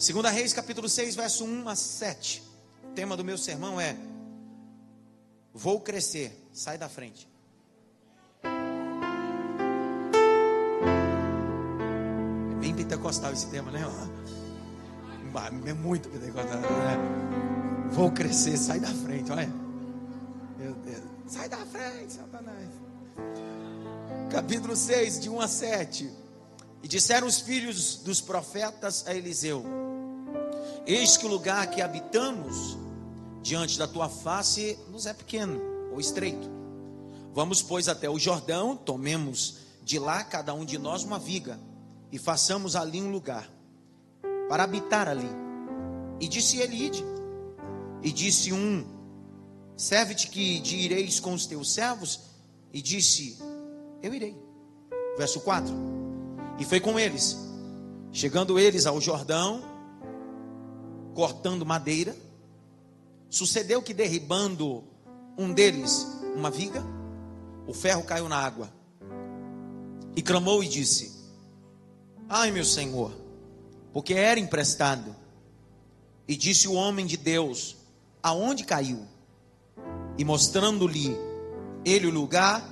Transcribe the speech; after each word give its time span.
Segunda 0.00 0.30
Reis, 0.30 0.54
capítulo 0.54 0.88
6, 0.88 1.14
verso 1.14 1.44
1 1.44 1.68
a 1.68 1.76
7. 1.76 2.42
O 2.84 2.94
tema 2.94 3.18
do 3.18 3.22
meu 3.22 3.36
sermão 3.36 3.78
é 3.78 3.94
Vou 5.52 5.78
crescer, 5.78 6.48
sai 6.54 6.78
da 6.78 6.88
frente. 6.88 7.28
É 12.50 12.60
bem 12.60 12.74
pentecostal 12.74 13.30
esse 13.34 13.46
tema, 13.48 13.70
né? 13.70 13.80
É 15.66 15.74
muito 15.74 16.08
pentecostal, 16.08 16.60
né? 16.60 16.96
Vou 17.92 18.10
crescer, 18.10 18.56
sai 18.56 18.80
da 18.80 18.88
frente, 18.88 19.30
olha. 19.30 19.52
Meu 20.58 20.72
Deus. 20.76 21.04
Sai 21.26 21.46
da 21.46 21.58
frente, 21.58 22.14
Satanás. 22.14 22.70
Capítulo 24.32 24.74
6, 24.74 25.20
de 25.20 25.28
1 25.28 25.40
a 25.42 25.46
7. 25.46 26.10
E 26.82 26.88
disseram 26.88 27.26
os 27.26 27.40
filhos 27.40 27.96
dos 27.96 28.22
profetas 28.22 29.06
a 29.06 29.14
Eliseu: 29.14 29.62
Eis 30.86 31.16
que 31.16 31.26
o 31.26 31.28
lugar 31.28 31.70
que 31.70 31.80
habitamos 31.80 32.78
diante 33.42 33.78
da 33.78 33.86
tua 33.86 34.08
face 34.08 34.78
nos 34.90 35.06
é 35.06 35.12
pequeno 35.12 35.60
ou 35.92 36.00
estreito. 36.00 36.48
Vamos, 37.32 37.62
pois, 37.62 37.88
até 37.88 38.08
o 38.08 38.18
Jordão, 38.18 38.76
tomemos 38.76 39.58
de 39.82 39.98
lá 39.98 40.24
cada 40.24 40.52
um 40.52 40.64
de 40.64 40.78
nós 40.78 41.04
uma 41.04 41.18
viga 41.18 41.58
e 42.12 42.18
façamos 42.18 42.74
ali 42.74 43.00
um 43.00 43.10
lugar 43.10 43.48
para 44.48 44.64
habitar 44.64 45.08
ali. 45.08 45.30
E 46.18 46.28
disse 46.28 46.58
ele: 46.58 46.86
Ide. 46.86 47.04
E 48.02 48.10
disse 48.10 48.52
um: 48.52 48.84
Serve-te 49.76 50.28
que 50.28 50.60
ireis 50.62 51.20
com 51.20 51.32
os 51.32 51.46
teus 51.46 51.72
servos. 51.72 52.20
E 52.72 52.82
disse: 52.82 53.38
Eu 54.02 54.12
irei. 54.12 54.36
Verso 55.16 55.40
4. 55.40 55.72
E 56.58 56.64
foi 56.64 56.80
com 56.80 56.98
eles. 56.98 57.36
Chegando 58.12 58.58
eles 58.58 58.86
ao 58.86 59.00
Jordão, 59.00 59.62
cortando 61.14 61.66
madeira, 61.66 62.16
sucedeu 63.28 63.82
que 63.82 63.94
derribando 63.94 64.84
um 65.36 65.52
deles 65.52 66.06
uma 66.34 66.50
viga, 66.50 66.84
o 67.66 67.72
ferro 67.72 68.02
caiu 68.02 68.28
na 68.28 68.36
água. 68.36 68.70
E 70.16 70.22
clamou 70.22 70.62
e 70.62 70.68
disse: 70.68 71.12
Ai, 72.28 72.50
meu 72.50 72.64
senhor, 72.64 73.12
porque 73.92 74.14
era 74.14 74.40
emprestado. 74.40 75.14
E 76.26 76.36
disse 76.36 76.68
o 76.68 76.72
homem 76.72 77.06
de 77.06 77.16
Deus: 77.16 77.76
Aonde 78.22 78.64
caiu? 78.64 79.06
E 80.18 80.24
mostrando-lhe 80.24 81.16
ele 81.84 82.06
o 82.06 82.10
lugar, 82.10 82.62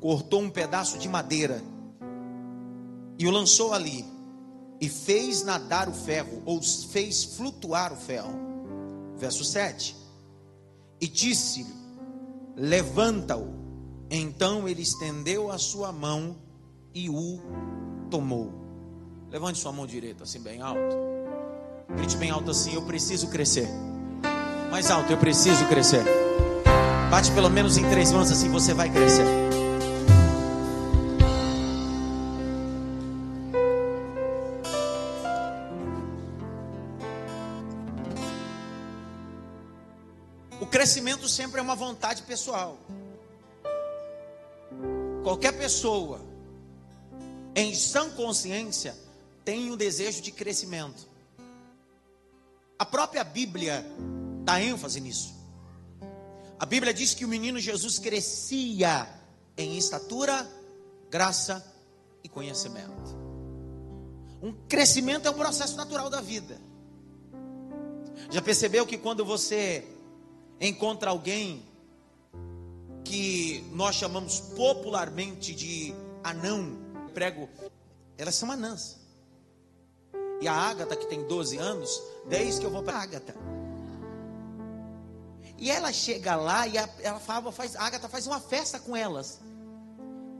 cortou 0.00 0.40
um 0.40 0.50
pedaço 0.50 0.98
de 0.98 1.08
madeira 1.08 1.62
e 3.18 3.26
o 3.26 3.30
lançou 3.30 3.72
ali 3.72 4.04
e 4.80 4.88
fez 4.88 5.42
nadar 5.42 5.88
o 5.88 5.92
ferro, 5.92 6.42
ou 6.44 6.60
fez 6.62 7.24
flutuar 7.24 7.92
o 7.92 7.96
ferro. 7.96 8.32
Verso 9.16 9.44
7. 9.44 9.96
E 11.00 11.08
disse-lhe: 11.08 11.74
Levanta-o. 12.56 13.54
Então 14.10 14.68
ele 14.68 14.82
estendeu 14.82 15.50
a 15.50 15.58
sua 15.58 15.90
mão 15.90 16.36
e 16.94 17.10
o 17.10 17.40
tomou. 18.10 18.52
Levante 19.30 19.58
sua 19.58 19.72
mão 19.72 19.86
direita, 19.86 20.24
assim, 20.24 20.40
bem 20.40 20.60
alto. 20.60 20.96
Grite 21.96 22.16
bem 22.16 22.30
alto 22.30 22.50
assim: 22.50 22.74
Eu 22.74 22.82
preciso 22.82 23.28
crescer. 23.28 23.68
Mais 24.70 24.90
alto, 24.90 25.12
eu 25.12 25.18
preciso 25.18 25.66
crescer. 25.66 26.04
Bate 27.10 27.30
pelo 27.32 27.48
menos 27.48 27.76
em 27.76 27.88
três 27.88 28.12
mãos 28.12 28.30
assim, 28.30 28.50
você 28.50 28.74
vai 28.74 28.90
crescer. 28.90 29.24
Crescimento 40.86 41.28
sempre 41.28 41.58
é 41.58 41.62
uma 41.62 41.74
vontade 41.74 42.22
pessoal. 42.22 42.78
Qualquer 45.24 45.50
pessoa 45.58 46.20
em 47.56 47.74
sã 47.74 48.08
consciência 48.10 48.96
tem 49.44 49.72
um 49.72 49.76
desejo 49.76 50.22
de 50.22 50.30
crescimento. 50.30 51.08
A 52.78 52.86
própria 52.86 53.24
Bíblia 53.24 53.84
dá 54.44 54.62
ênfase 54.62 55.00
nisso. 55.00 55.34
A 56.56 56.64
Bíblia 56.64 56.94
diz 56.94 57.14
que 57.14 57.24
o 57.24 57.28
menino 57.28 57.58
Jesus 57.58 57.98
crescia 57.98 59.08
em 59.58 59.76
estatura, 59.76 60.48
graça 61.10 61.66
e 62.22 62.28
conhecimento. 62.28 63.16
Um 64.40 64.52
crescimento 64.68 65.26
é 65.26 65.30
um 65.32 65.34
processo 65.34 65.76
natural 65.76 66.08
da 66.08 66.20
vida. 66.20 66.60
Já 68.30 68.40
percebeu 68.40 68.86
que 68.86 68.96
quando 68.96 69.24
você 69.24 69.95
encontra 70.60 71.10
alguém 71.10 71.64
que 73.04 73.64
nós 73.72 73.94
chamamos 73.94 74.40
popularmente 74.40 75.54
de 75.54 75.94
anão, 76.24 76.76
prego, 77.14 77.48
elas 78.18 78.34
são 78.34 78.50
anãs. 78.50 78.98
E 80.40 80.48
a 80.48 80.52
Ágata, 80.52 80.96
que 80.96 81.06
tem 81.06 81.26
12 81.26 81.56
anos, 81.56 82.02
desde 82.28 82.60
que 82.60 82.66
eu 82.66 82.70
vou 82.70 82.82
para 82.82 82.98
a 82.98 83.02
Ágata. 83.02 83.34
E 85.58 85.70
ela 85.70 85.92
chega 85.92 86.36
lá 86.36 86.66
e 86.66 86.74
ela 86.76 87.18
fala, 87.18 87.50
faz, 87.50 87.74
a 87.76 87.84
Agatha 87.84 88.08
faz 88.08 88.26
uma 88.26 88.40
festa 88.40 88.78
com 88.78 88.94
elas. 88.94 89.40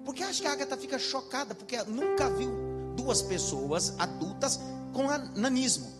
Porque 0.05 0.23
acho 0.23 0.43
que 0.43 0.47
a 0.47 0.53
Agatha 0.53 0.77
fica 0.77 0.99
chocada, 0.99 1.55
porque 1.55 1.83
nunca 1.85 2.29
viu 2.31 2.51
duas 2.95 3.23
pessoas 3.23 3.99
adultas 3.99 4.61
com 4.93 5.07
nanismo. 5.39 5.91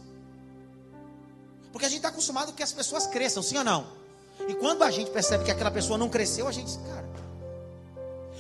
Porque 1.73 1.87
a 1.87 1.89
gente 1.89 1.99
está 1.99 2.09
acostumado 2.09 2.53
que 2.53 2.63
as 2.63 2.73
pessoas 2.73 3.07
cresçam, 3.07 3.43
sim 3.43 3.57
ou 3.57 3.65
não? 3.65 3.96
E 4.49 4.55
quando 4.55 4.83
a 4.83 4.91
gente 4.91 5.11
percebe 5.11 5.45
que 5.45 5.51
aquela 5.51 5.71
pessoa 5.71 5.99
não 5.99 6.09
cresceu, 6.09 6.47
a 6.47 6.53
gente, 6.53 6.79
cara. 6.79 7.07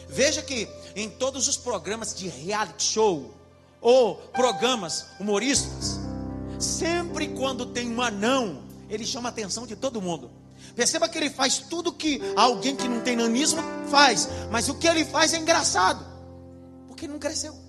Veja 0.09 0.41
que 0.41 0.69
em 0.94 1.11
todos 1.11 1.49
os 1.49 1.56
programas 1.56 2.15
de 2.15 2.28
reality 2.28 2.84
show 2.84 3.34
ou 3.81 4.16
programas 4.33 5.06
humorísticos, 5.21 5.99
sempre 6.59 7.28
quando 7.28 7.66
tem 7.66 7.93
um 7.93 8.00
anão, 8.00 8.62
ele 8.89 9.05
chama 9.05 9.28
a 9.28 9.33
atenção 9.33 9.66
de 9.66 9.77
todo 9.77 10.00
mundo. 10.00 10.31
Perceba 10.75 11.09
que 11.09 11.19
ele 11.19 11.31
faz 11.31 11.59
tudo 11.59 11.93
que 11.93 12.21
alguém 12.37 12.77
que 12.77 12.89
não 12.89 13.00
tem 13.00 13.16
nanismo 13.16 13.62
faz, 13.91 14.28
mas 14.50 14.69
o 14.69 14.75
que 14.75 14.87
ele 14.87 15.05
faz 15.05 15.33
é 15.34 15.39
engraçado, 15.39 16.05
porque 16.87 17.06
não 17.06 17.19
cresceu. 17.19 17.66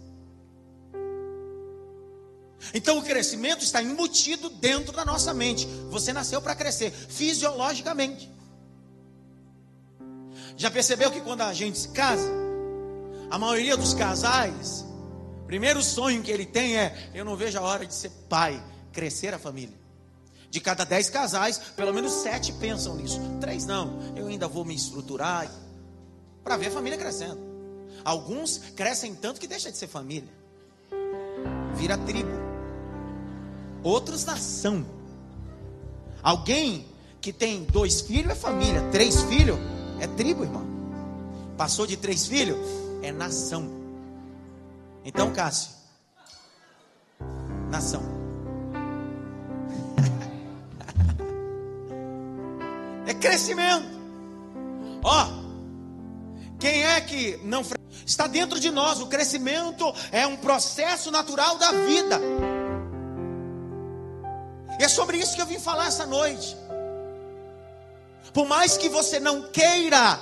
Então 2.73 2.97
o 2.97 3.03
crescimento 3.03 3.63
está 3.63 3.81
embutido 3.81 4.49
dentro 4.49 4.91
da 4.91 5.05
nossa 5.05 5.33
mente. 5.33 5.65
Você 5.89 6.11
nasceu 6.11 6.41
para 6.41 6.55
crescer 6.55 6.91
fisiologicamente. 6.91 8.31
Já 10.55 10.71
percebeu 10.71 11.11
que 11.11 11.21
quando 11.21 11.41
a 11.41 11.53
gente 11.53 11.77
se 11.77 11.89
casa, 11.89 12.29
a 13.29 13.37
maioria 13.37 13.77
dos 13.77 13.93
casais, 13.93 14.83
primeiro 15.45 15.83
sonho 15.83 16.23
que 16.23 16.31
ele 16.31 16.45
tem 16.45 16.77
é: 16.77 17.11
eu 17.13 17.23
não 17.23 17.35
vejo 17.35 17.59
a 17.59 17.61
hora 17.61 17.85
de 17.85 17.93
ser 17.93 18.09
pai, 18.27 18.61
crescer 18.91 19.33
a 19.33 19.39
família. 19.39 19.77
De 20.49 20.59
cada 20.59 20.85
dez 20.85 21.09
casais, 21.09 21.57
pelo 21.75 21.93
menos 21.93 22.11
sete 22.11 22.51
pensam 22.53 22.95
nisso. 22.95 23.19
Três 23.39 23.65
não, 23.65 23.99
eu 24.15 24.27
ainda 24.27 24.47
vou 24.47 24.65
me 24.65 24.73
estruturar 24.73 25.51
para 26.43 26.57
ver 26.57 26.67
a 26.67 26.71
família 26.71 26.97
crescendo. 26.97 27.39
Alguns 28.03 28.57
crescem 28.75 29.13
tanto 29.13 29.39
que 29.39 29.47
deixa 29.47 29.71
de 29.71 29.77
ser 29.77 29.87
família, 29.87 30.29
vira 31.75 31.97
tribo 31.97 32.46
outros 33.83 34.25
nação. 34.25 34.85
Alguém 36.21 36.85
que 37.21 37.31
tem 37.31 37.63
dois 37.63 38.01
filhos 38.01 38.31
é 38.31 38.35
família, 38.35 38.81
três 38.91 39.21
filhos 39.23 39.57
é 39.99 40.07
tribo, 40.07 40.43
irmão. 40.43 40.65
Passou 41.57 41.87
de 41.87 41.97
três 41.97 42.27
filhos 42.27 42.57
é 43.01 43.11
nação. 43.11 43.67
Então, 45.03 45.31
Cássio, 45.31 45.71
nação. 47.69 48.03
é 53.07 53.13
crescimento. 53.13 53.97
Ó, 55.03 55.27
quem 56.59 56.83
é 56.83 56.99
que 57.01 57.37
não 57.43 57.63
está 58.05 58.27
dentro 58.27 58.59
de 58.59 58.71
nós? 58.71 58.99
O 58.99 59.07
crescimento 59.07 59.93
é 60.11 60.27
um 60.27 60.35
processo 60.35 61.09
natural 61.11 61.57
da 61.57 61.71
vida. 61.71 62.19
E 64.79 64.83
é 64.83 64.87
sobre 64.87 65.17
isso 65.17 65.35
que 65.35 65.41
eu 65.41 65.45
vim 65.45 65.59
falar 65.59 65.87
essa 65.87 66.05
noite. 66.05 66.55
Por 68.33 68.45
mais 68.47 68.77
que 68.77 68.89
você 68.89 69.19
não 69.19 69.43
queira, 69.51 70.19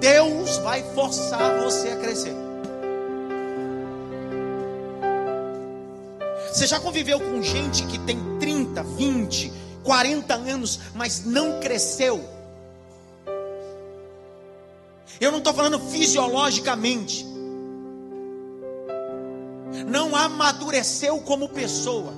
Deus 0.00 0.58
vai 0.58 0.82
forçar 0.94 1.60
você 1.62 1.88
a 1.88 1.96
crescer. 1.96 2.34
Você 6.52 6.66
já 6.66 6.78
conviveu 6.78 7.18
com 7.18 7.42
gente 7.42 7.84
que 7.86 7.98
tem 7.98 8.38
30, 8.38 8.82
20, 8.82 9.52
40 9.82 10.34
anos, 10.34 10.78
mas 10.94 11.24
não 11.24 11.58
cresceu? 11.58 12.22
Eu 15.20 15.30
não 15.30 15.38
estou 15.38 15.54
falando 15.54 15.78
fisiologicamente. 15.78 17.26
Não 19.86 20.14
amadureceu 20.14 21.20
como 21.20 21.48
pessoa. 21.48 22.12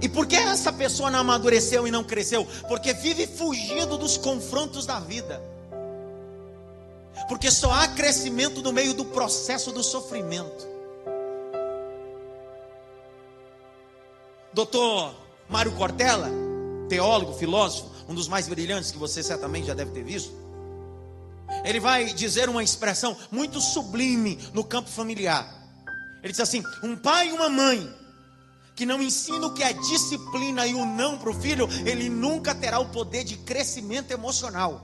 E 0.00 0.08
por 0.08 0.26
que 0.26 0.36
essa 0.36 0.72
pessoa 0.72 1.10
não 1.10 1.20
amadureceu 1.20 1.86
e 1.86 1.90
não 1.90 2.04
cresceu? 2.04 2.46
Porque 2.68 2.92
vive 2.92 3.26
fugindo 3.26 3.98
dos 3.98 4.16
confrontos 4.16 4.86
da 4.86 5.00
vida. 5.00 5.42
Porque 7.28 7.50
só 7.50 7.72
há 7.72 7.88
crescimento 7.88 8.62
no 8.62 8.72
meio 8.72 8.94
do 8.94 9.04
processo 9.04 9.72
do 9.72 9.82
sofrimento. 9.82 10.66
Doutor 14.52 15.14
Mário 15.48 15.72
Cortella, 15.72 16.30
teólogo, 16.88 17.34
filósofo, 17.34 17.90
um 18.08 18.14
dos 18.14 18.28
mais 18.28 18.48
brilhantes 18.48 18.90
que 18.90 18.98
você 18.98 19.22
certamente 19.22 19.66
já 19.66 19.74
deve 19.74 19.90
ter 19.90 20.04
visto. 20.04 20.32
Ele 21.64 21.80
vai 21.80 22.06
dizer 22.06 22.48
uma 22.48 22.62
expressão 22.62 23.16
muito 23.30 23.60
sublime 23.60 24.38
no 24.52 24.62
campo 24.62 24.88
familiar. 24.88 25.54
Ele 26.22 26.32
diz 26.32 26.40
assim: 26.40 26.62
um 26.82 26.96
pai 26.96 27.28
e 27.28 27.32
uma 27.32 27.48
mãe 27.48 27.97
que 28.78 28.86
não 28.86 29.02
ensina 29.02 29.44
o 29.44 29.52
que 29.52 29.64
é 29.64 29.72
disciplina 29.72 30.64
e 30.64 30.72
o 30.72 30.86
não 30.86 31.18
para 31.18 31.30
o 31.30 31.34
filho, 31.34 31.68
ele 31.84 32.08
nunca 32.08 32.54
terá 32.54 32.78
o 32.78 32.86
poder 32.86 33.24
de 33.24 33.36
crescimento 33.38 34.12
emocional. 34.12 34.80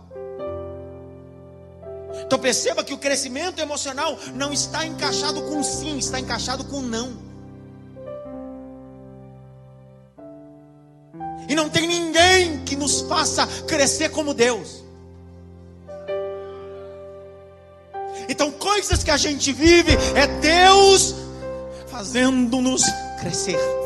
Então 2.26 2.36
perceba 2.36 2.82
que 2.82 2.92
o 2.92 2.98
crescimento 2.98 3.60
emocional 3.60 4.18
não 4.34 4.52
está 4.52 4.84
encaixado 4.84 5.40
com 5.42 5.62
sim, 5.62 5.96
está 5.96 6.18
encaixado 6.18 6.64
com 6.64 6.82
não. 6.82 7.16
E 11.48 11.54
não 11.54 11.70
tem 11.70 11.86
ninguém 11.86 12.64
que 12.64 12.74
nos 12.74 13.02
faça 13.02 13.46
crescer 13.68 14.08
como 14.08 14.34
Deus. 14.34 14.82
Então, 18.28 18.50
coisas 18.50 19.04
que 19.04 19.10
a 19.12 19.16
gente 19.16 19.52
vive 19.52 19.92
é 20.16 20.26
Deus 20.40 21.14
fazendo-nos 21.86 22.82
crescer 23.20 23.83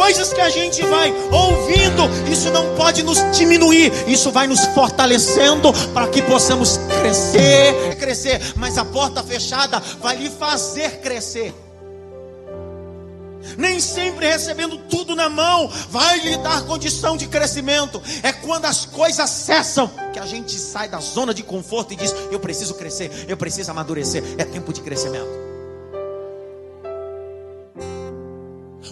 coisas 0.00 0.32
que 0.32 0.40
a 0.40 0.48
gente 0.48 0.82
vai 0.86 1.12
ouvindo, 1.30 2.08
isso 2.32 2.50
não 2.50 2.74
pode 2.74 3.02
nos 3.02 3.18
diminuir, 3.36 3.92
isso 4.08 4.32
vai 4.32 4.46
nos 4.46 4.64
fortalecendo 4.68 5.70
para 5.92 6.08
que 6.08 6.22
possamos 6.22 6.78
crescer, 7.00 7.96
crescer, 7.96 8.54
mas 8.56 8.78
a 8.78 8.84
porta 8.84 9.22
fechada 9.22 9.78
vai 10.00 10.16
lhe 10.16 10.30
fazer 10.30 11.00
crescer. 11.02 11.54
Nem 13.58 13.78
sempre 13.78 14.26
recebendo 14.26 14.78
tudo 14.88 15.14
na 15.14 15.28
mão 15.28 15.70
vai 15.90 16.18
lhe 16.20 16.38
dar 16.38 16.62
condição 16.62 17.14
de 17.14 17.26
crescimento. 17.28 18.00
É 18.22 18.32
quando 18.32 18.64
as 18.64 18.86
coisas 18.86 19.28
cessam 19.28 19.90
que 20.14 20.18
a 20.18 20.24
gente 20.24 20.52
sai 20.58 20.88
da 20.88 20.98
zona 20.98 21.34
de 21.34 21.42
conforto 21.42 21.92
e 21.92 21.96
diz: 21.96 22.14
Eu 22.30 22.40
preciso 22.40 22.72
crescer, 22.74 23.26
eu 23.28 23.36
preciso 23.36 23.70
amadurecer. 23.70 24.22
É 24.38 24.44
tempo 24.44 24.72
de 24.72 24.80
crescimento. 24.80 25.49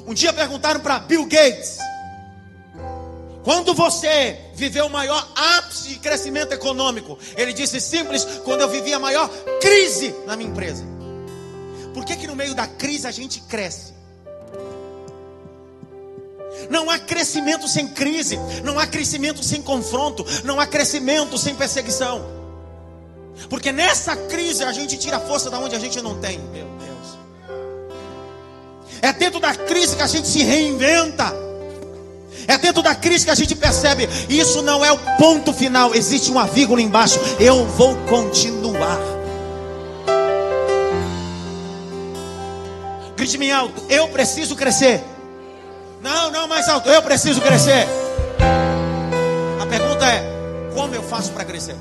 Um 0.09 0.15
dia 0.15 0.33
perguntaram 0.33 0.81
para 0.81 1.01
Bill 1.01 1.27
Gates: 1.27 1.77
quando 3.45 3.75
você 3.75 4.41
viveu 4.55 4.87
o 4.87 4.91
maior 4.91 5.29
ápice 5.37 5.91
de 5.91 5.99
crescimento 5.99 6.53
econômico? 6.53 7.19
Ele 7.37 7.53
disse 7.53 7.79
simples: 7.79 8.25
quando 8.43 8.63
eu 8.63 8.71
vivi 8.71 8.95
a 8.95 8.99
maior 8.99 9.29
crise 9.61 10.15
na 10.27 10.35
minha 10.35 10.51
empresa. 10.51 10.83
Por 11.93 12.07
que, 12.07 12.17
que 12.17 12.27
no 12.27 12.35
meio 12.35 12.55
da 12.55 12.67
crise 12.67 13.07
a 13.07 13.11
gente 13.11 13.43
cresce? 13.43 13.93
Não 16.71 16.89
há 16.89 16.99
crescimento 16.99 17.69
sem 17.69 17.87
crise, 17.89 18.39
não 18.65 18.79
há 18.79 18.87
crescimento 18.87 19.45
sem 19.45 19.61
confronto, 19.61 20.25
não 20.43 20.59
há 20.59 20.67
crescimento 20.67 21.37
sem 21.37 21.55
perseguição. 21.55 22.25
Porque 23.51 23.71
nessa 23.71 24.17
crise 24.17 24.65
a 24.65 24.73
gente 24.73 24.97
tira 24.97 25.21
força 25.21 25.51
da 25.51 25.59
onde 25.59 25.77
a 25.77 25.79
gente 25.79 26.01
não 26.01 26.19
tem. 26.19 26.39
Meu. 26.39 26.68
É 29.01 29.13
dentro 29.13 29.41
da 29.41 29.55
crise 29.55 29.97
que 29.97 30.03
a 30.03 30.07
gente 30.07 30.27
se 30.27 30.43
reinventa. 30.43 31.33
É 32.47 32.57
dentro 32.57 32.83
da 32.83 32.95
crise 32.95 33.27
que 33.27 33.31
a 33.31 33.35
gente 33.35 33.55
percebe, 33.55 34.09
isso 34.29 34.63
não 34.63 34.83
é 34.83 34.91
o 34.91 34.99
ponto 35.19 35.53
final, 35.53 35.95
existe 35.95 36.31
uma 36.31 36.47
vírgula 36.47 36.81
embaixo. 36.81 37.21
Eu 37.39 37.67
vou 37.67 37.95
continuar. 38.07 38.99
Grite 43.15 43.37
bem 43.37 43.53
alto, 43.53 43.83
eu 43.91 44.09
preciso 44.09 44.57
crescer. 44.57 45.05
Não, 46.01 46.31
não 46.31 46.49
mais 46.49 46.69
alto, 46.69 46.89
eu 46.89 47.03
preciso 47.03 47.41
crescer. 47.43 47.87
A 49.61 49.67
pergunta 49.67 50.07
é: 50.07 50.23
como 50.75 50.95
eu 50.95 51.03
faço 51.03 51.33
para 51.33 51.45
crescer? 51.45 51.77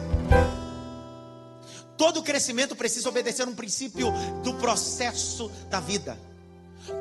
Todo 1.96 2.22
crescimento 2.22 2.76
precisa 2.76 3.08
obedecer 3.08 3.48
um 3.48 3.56
princípio 3.56 4.12
do 4.44 4.56
processo 4.56 5.50
da 5.70 5.80
vida. 5.80 6.18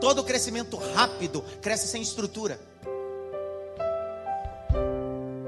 Todo 0.00 0.24
crescimento 0.24 0.76
rápido 0.76 1.42
cresce 1.60 1.88
sem 1.88 2.02
estrutura. 2.02 2.60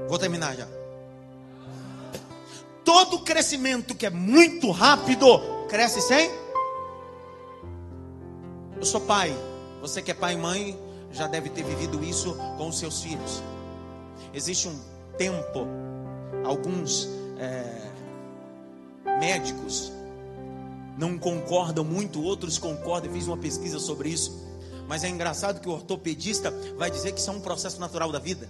Vou 0.07 0.17
terminar 0.17 0.55
já. 0.55 0.67
Todo 2.83 3.19
crescimento 3.19 3.93
que 3.93 4.05
é 4.05 4.09
muito 4.09 4.71
rápido 4.71 5.39
cresce 5.67 6.01
sem. 6.01 6.31
Eu 8.77 8.85
sou 8.85 9.01
pai. 9.01 9.35
Você 9.81 10.01
que 10.01 10.11
é 10.11 10.13
pai 10.13 10.33
e 10.33 10.37
mãe 10.37 10.79
já 11.11 11.27
deve 11.27 11.49
ter 11.49 11.63
vivido 11.63 12.03
isso 12.03 12.35
com 12.57 12.67
os 12.67 12.79
seus 12.79 13.01
filhos. 13.01 13.41
Existe 14.33 14.67
um 14.67 14.79
tempo, 15.17 15.67
alguns 16.43 17.07
é, 17.37 17.91
médicos 19.19 19.91
não 20.99 21.17
concordam 21.17 21.85
muito, 21.85 22.21
outros 22.21 22.57
concordam. 22.57 23.09
Eu 23.09 23.15
fiz 23.15 23.25
uma 23.25 23.37
pesquisa 23.37 23.79
sobre 23.79 24.09
isso. 24.09 24.37
Mas 24.85 25.03
é 25.05 25.07
engraçado 25.07 25.61
que 25.61 25.69
o 25.69 25.71
ortopedista 25.71 26.51
vai 26.77 26.91
dizer 26.91 27.13
que 27.13 27.21
isso 27.21 27.29
é 27.29 27.33
um 27.33 27.39
processo 27.39 27.79
natural 27.79 28.11
da 28.11 28.19
vida. 28.19 28.49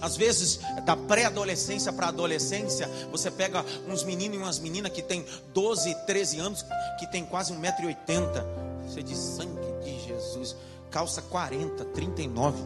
Às 0.00 0.16
vezes, 0.16 0.58
da 0.84 0.96
pré-adolescência 0.96 1.92
para 1.92 2.06
a 2.06 2.08
adolescência, 2.08 2.90
você 3.12 3.30
pega 3.30 3.64
uns 3.88 4.02
meninos 4.02 4.36
e 4.36 4.40
umas 4.40 4.58
meninas 4.58 4.90
que 4.90 5.00
têm 5.00 5.24
12, 5.54 5.94
13 6.06 6.40
anos, 6.40 6.66
que 6.98 7.06
tem 7.06 7.24
quase 7.24 7.52
1,80m. 7.54 8.44
Você 8.88 9.02
diz, 9.02 9.16
sangue 9.16 9.84
de 9.84 10.06
Jesus. 10.08 10.56
Calça 10.90 11.22
40, 11.22 11.84
39. 11.84 12.58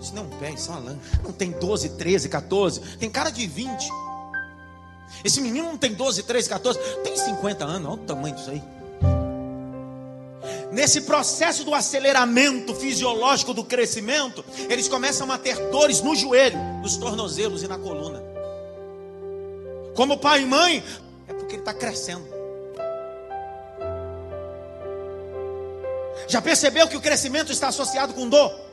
Isso 0.00 0.14
não 0.14 0.24
é 0.24 0.26
um 0.26 0.30
pé, 0.38 0.50
isso 0.50 0.70
é 0.70 0.74
uma 0.74 0.80
lancha. 0.80 1.00
Não 1.22 1.32
tem 1.32 1.52
12, 1.52 1.90
13, 1.90 2.28
14. 2.28 2.80
Tem 2.98 3.08
cara 3.08 3.30
de 3.30 3.46
20. 3.46 3.88
Esse 5.24 5.40
menino 5.40 5.68
não 5.68 5.78
tem 5.78 5.92
12, 5.92 6.22
13, 6.22 6.48
14, 6.48 6.78
tem 7.02 7.16
50 7.16 7.64
anos, 7.64 7.88
olha 7.88 8.00
o 8.00 8.04
tamanho 8.04 8.34
disso 8.34 8.50
aí. 8.50 8.62
Nesse 10.72 11.02
processo 11.02 11.64
do 11.64 11.74
aceleramento 11.74 12.74
fisiológico 12.74 13.54
do 13.54 13.64
crescimento, 13.64 14.44
eles 14.68 14.88
começam 14.88 15.30
a 15.32 15.38
ter 15.38 15.56
dores 15.70 16.02
no 16.02 16.14
joelho, 16.14 16.58
nos 16.82 16.96
tornozelos 16.96 17.62
e 17.62 17.68
na 17.68 17.78
coluna. 17.78 18.22
Como 19.94 20.18
pai 20.18 20.42
e 20.42 20.46
mãe, 20.46 20.84
é 21.26 21.32
porque 21.32 21.54
ele 21.54 21.62
está 21.62 21.72
crescendo. 21.72 22.26
Já 26.28 26.42
percebeu 26.42 26.88
que 26.88 26.96
o 26.96 27.00
crescimento 27.00 27.52
está 27.52 27.68
associado 27.68 28.12
com 28.12 28.28
dor? 28.28 28.65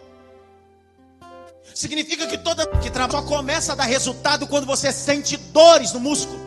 Significa 1.73 2.27
que 2.27 2.37
toda 2.37 2.67
que 2.67 2.89
trabalho 2.89 3.23
só 3.23 3.35
começa 3.35 3.71
a 3.73 3.75
dar 3.75 3.85
resultado 3.85 4.45
quando 4.45 4.65
você 4.65 4.91
sente 4.91 5.37
dores 5.37 5.91
no 5.91 5.99
músculo. 5.99 6.39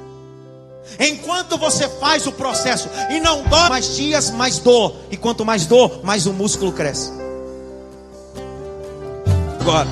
Enquanto 1.00 1.58
você 1.58 1.88
faz 1.88 2.26
o 2.26 2.32
processo 2.32 2.88
e 3.10 3.18
não 3.18 3.42
dói 3.42 3.68
mais 3.68 3.96
dias, 3.96 4.30
mais 4.30 4.58
dor. 4.58 4.94
E 5.10 5.16
quanto 5.16 5.44
mais 5.44 5.66
dor, 5.66 6.04
mais 6.04 6.26
o 6.26 6.32
músculo 6.32 6.72
cresce. 6.72 7.10
Agora, 9.60 9.88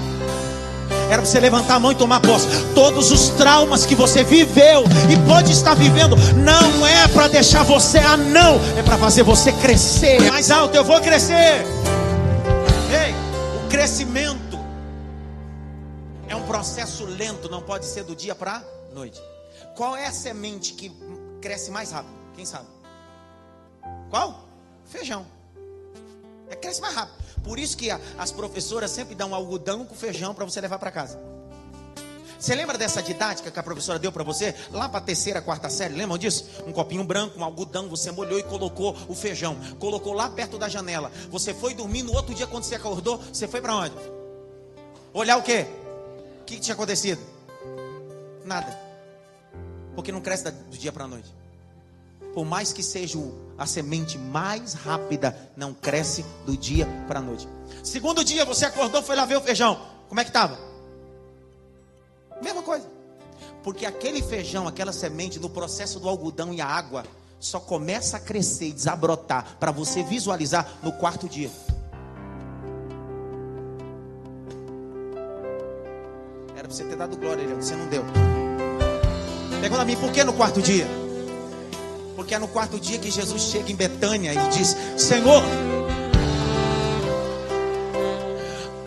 era 1.10 1.20
você 1.24 1.40
levantar 1.40 1.74
a 1.74 1.80
mão 1.80 1.90
e 1.90 1.96
tomar 1.96 2.20
posse. 2.20 2.46
Todos 2.72 3.10
os 3.10 3.30
traumas 3.30 3.84
que 3.84 3.96
você 3.96 4.22
viveu 4.22 4.84
e 5.10 5.16
pode 5.28 5.50
estar 5.50 5.74
vivendo, 5.74 6.14
não 6.36 6.86
é 6.86 7.08
para 7.08 7.26
deixar 7.26 7.64
você 7.64 7.98
anão, 7.98 8.60
é 8.78 8.82
para 8.84 8.96
fazer 8.96 9.24
você 9.24 9.50
crescer. 9.50 10.22
Mais 10.30 10.52
alto, 10.52 10.76
eu 10.76 10.84
vou 10.84 11.00
crescer. 11.00 11.66
Ei, 12.88 13.12
o 13.64 13.68
crescimento 13.68 14.43
processo 16.46 17.04
lento, 17.04 17.48
não 17.48 17.62
pode 17.62 17.86
ser 17.86 18.04
do 18.04 18.14
dia 18.14 18.34
para 18.34 18.62
noite. 18.92 19.20
Qual 19.76 19.96
é 19.96 20.06
a 20.06 20.12
semente 20.12 20.74
que 20.74 20.90
cresce 21.40 21.70
mais 21.70 21.90
rápido? 21.90 22.14
Quem 22.34 22.44
sabe? 22.44 22.66
Qual? 24.10 24.48
Feijão. 24.84 25.26
É, 26.48 26.56
cresce 26.56 26.80
mais 26.80 26.94
rápido. 26.94 27.22
Por 27.42 27.58
isso 27.58 27.76
que 27.76 27.90
a, 27.90 28.00
as 28.18 28.30
professoras 28.30 28.90
sempre 28.90 29.14
dão 29.14 29.34
algodão 29.34 29.84
com 29.84 29.94
feijão 29.94 30.34
para 30.34 30.44
você 30.44 30.60
levar 30.60 30.78
para 30.78 30.90
casa. 30.90 31.18
Você 32.38 32.54
lembra 32.54 32.76
dessa 32.76 33.02
didática 33.02 33.50
que 33.50 33.58
a 33.58 33.62
professora 33.62 33.98
deu 33.98 34.12
para 34.12 34.22
você? 34.22 34.54
Lá 34.70 34.86
para 34.88 35.00
terceira, 35.00 35.40
quarta 35.40 35.70
série, 35.70 35.94
lembram 35.94 36.18
disso? 36.18 36.46
Um 36.66 36.72
copinho 36.72 37.02
branco, 37.02 37.38
um 37.38 37.44
algodão, 37.44 37.88
você 37.88 38.10
molhou 38.10 38.38
e 38.38 38.42
colocou 38.42 38.94
o 39.08 39.14
feijão. 39.14 39.56
Colocou 39.78 40.12
lá 40.12 40.28
perto 40.28 40.58
da 40.58 40.68
janela. 40.68 41.10
Você 41.30 41.54
foi 41.54 41.74
dormir, 41.74 42.02
no 42.02 42.12
outro 42.12 42.34
dia 42.34 42.46
quando 42.46 42.64
você 42.64 42.74
acordou, 42.74 43.18
você 43.18 43.48
foi 43.48 43.62
para 43.62 43.74
onde? 43.74 43.94
Olhar 45.14 45.38
o 45.38 45.42
quê? 45.42 45.66
O 46.44 46.46
que, 46.46 46.60
tinha 46.60 46.74
acontecido? 46.74 47.22
Nada. 48.44 48.78
Porque 49.94 50.12
não 50.12 50.20
cresce 50.20 50.50
do 50.50 50.76
dia 50.76 50.92
para 50.92 51.04
a 51.04 51.08
noite. 51.08 51.34
por 52.34 52.44
mais 52.44 52.70
que 52.70 52.82
seja 52.82 53.18
a 53.56 53.64
semente 53.64 54.18
mais 54.18 54.74
rápida, 54.74 55.34
não 55.56 55.72
cresce 55.72 56.22
do 56.44 56.54
dia 56.54 56.86
para 57.08 57.20
a 57.20 57.22
noite. 57.22 57.48
Segundo 57.82 58.22
dia, 58.22 58.44
você 58.44 58.66
acordou, 58.66 59.02
foi 59.02 59.16
lá 59.16 59.24
ver 59.24 59.38
o 59.38 59.40
feijão. 59.40 59.80
Como 60.06 60.20
é 60.20 60.24
que 60.24 60.28
estava? 60.28 60.58
Mesma 62.42 62.62
coisa. 62.62 62.86
Porque 63.62 63.86
aquele 63.86 64.20
feijão, 64.20 64.68
aquela 64.68 64.92
semente, 64.92 65.38
no 65.38 65.48
processo 65.48 65.98
do 65.98 66.10
algodão 66.10 66.52
e 66.52 66.60
a 66.60 66.66
água, 66.66 67.06
só 67.40 67.58
começa 67.58 68.18
a 68.18 68.20
crescer 68.20 68.66
e 68.66 68.72
desabrotar 68.72 69.56
para 69.58 69.72
você 69.72 70.02
visualizar 70.02 70.78
no 70.82 70.92
quarto 70.92 71.26
dia. 71.26 71.50
Era 76.64 76.72
você 76.72 76.84
ter 76.84 76.96
dado 76.96 77.14
glória, 77.18 77.44
você 77.60 77.76
não 77.76 77.84
deu. 77.88 78.02
Pergunta 79.60 79.82
a 79.82 79.84
mim, 79.84 79.96
por 79.96 80.10
que 80.10 80.24
no 80.24 80.32
quarto 80.32 80.62
dia? 80.62 80.86
Porque 82.16 82.34
é 82.34 82.38
no 82.38 82.48
quarto 82.48 82.80
dia 82.80 82.96
que 82.98 83.10
Jesus 83.10 83.42
chega 83.42 83.70
em 83.70 83.76
Betânia 83.76 84.32
e 84.32 84.48
diz: 84.48 84.74
Senhor, 84.96 85.42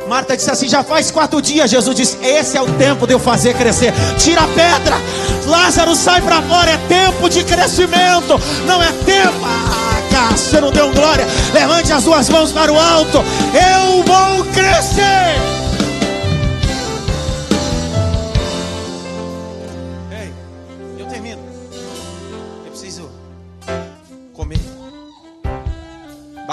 Marta 0.08 0.36
disse 0.36 0.50
assim: 0.50 0.68
já 0.68 0.84
faz 0.84 1.12
quatro 1.12 1.40
dias. 1.40 1.70
Jesus 1.70 1.96
disse: 1.96 2.18
esse 2.26 2.58
é 2.58 2.62
o 2.64 2.74
tempo 2.80 3.06
de 3.06 3.14
eu 3.14 3.20
fazer 3.20 3.54
crescer. 3.56 3.94
Tira 4.18 4.42
a 4.42 4.48
pedra, 4.48 4.96
Lázaro 5.46 5.96
sai 5.96 6.20
para 6.20 6.42
fora. 6.42 6.72
É 6.72 6.78
tempo 6.88 7.30
de 7.30 7.44
crescimento, 7.44 8.42
não 8.66 8.82
é 8.82 8.92
tempo. 9.06 9.46
Ah, 9.46 10.02
cara, 10.12 10.36
você 10.36 10.60
não 10.60 10.72
deu 10.72 10.92
glória. 10.94 11.28
Levante 11.54 11.94
as 11.94 12.04
duas 12.04 12.28
mãos 12.28 12.52
para 12.52 12.74
o 12.74 12.80
alto. 12.80 13.20
Eu 13.54 14.04
vou 14.04 14.46
crescer. 14.46 15.67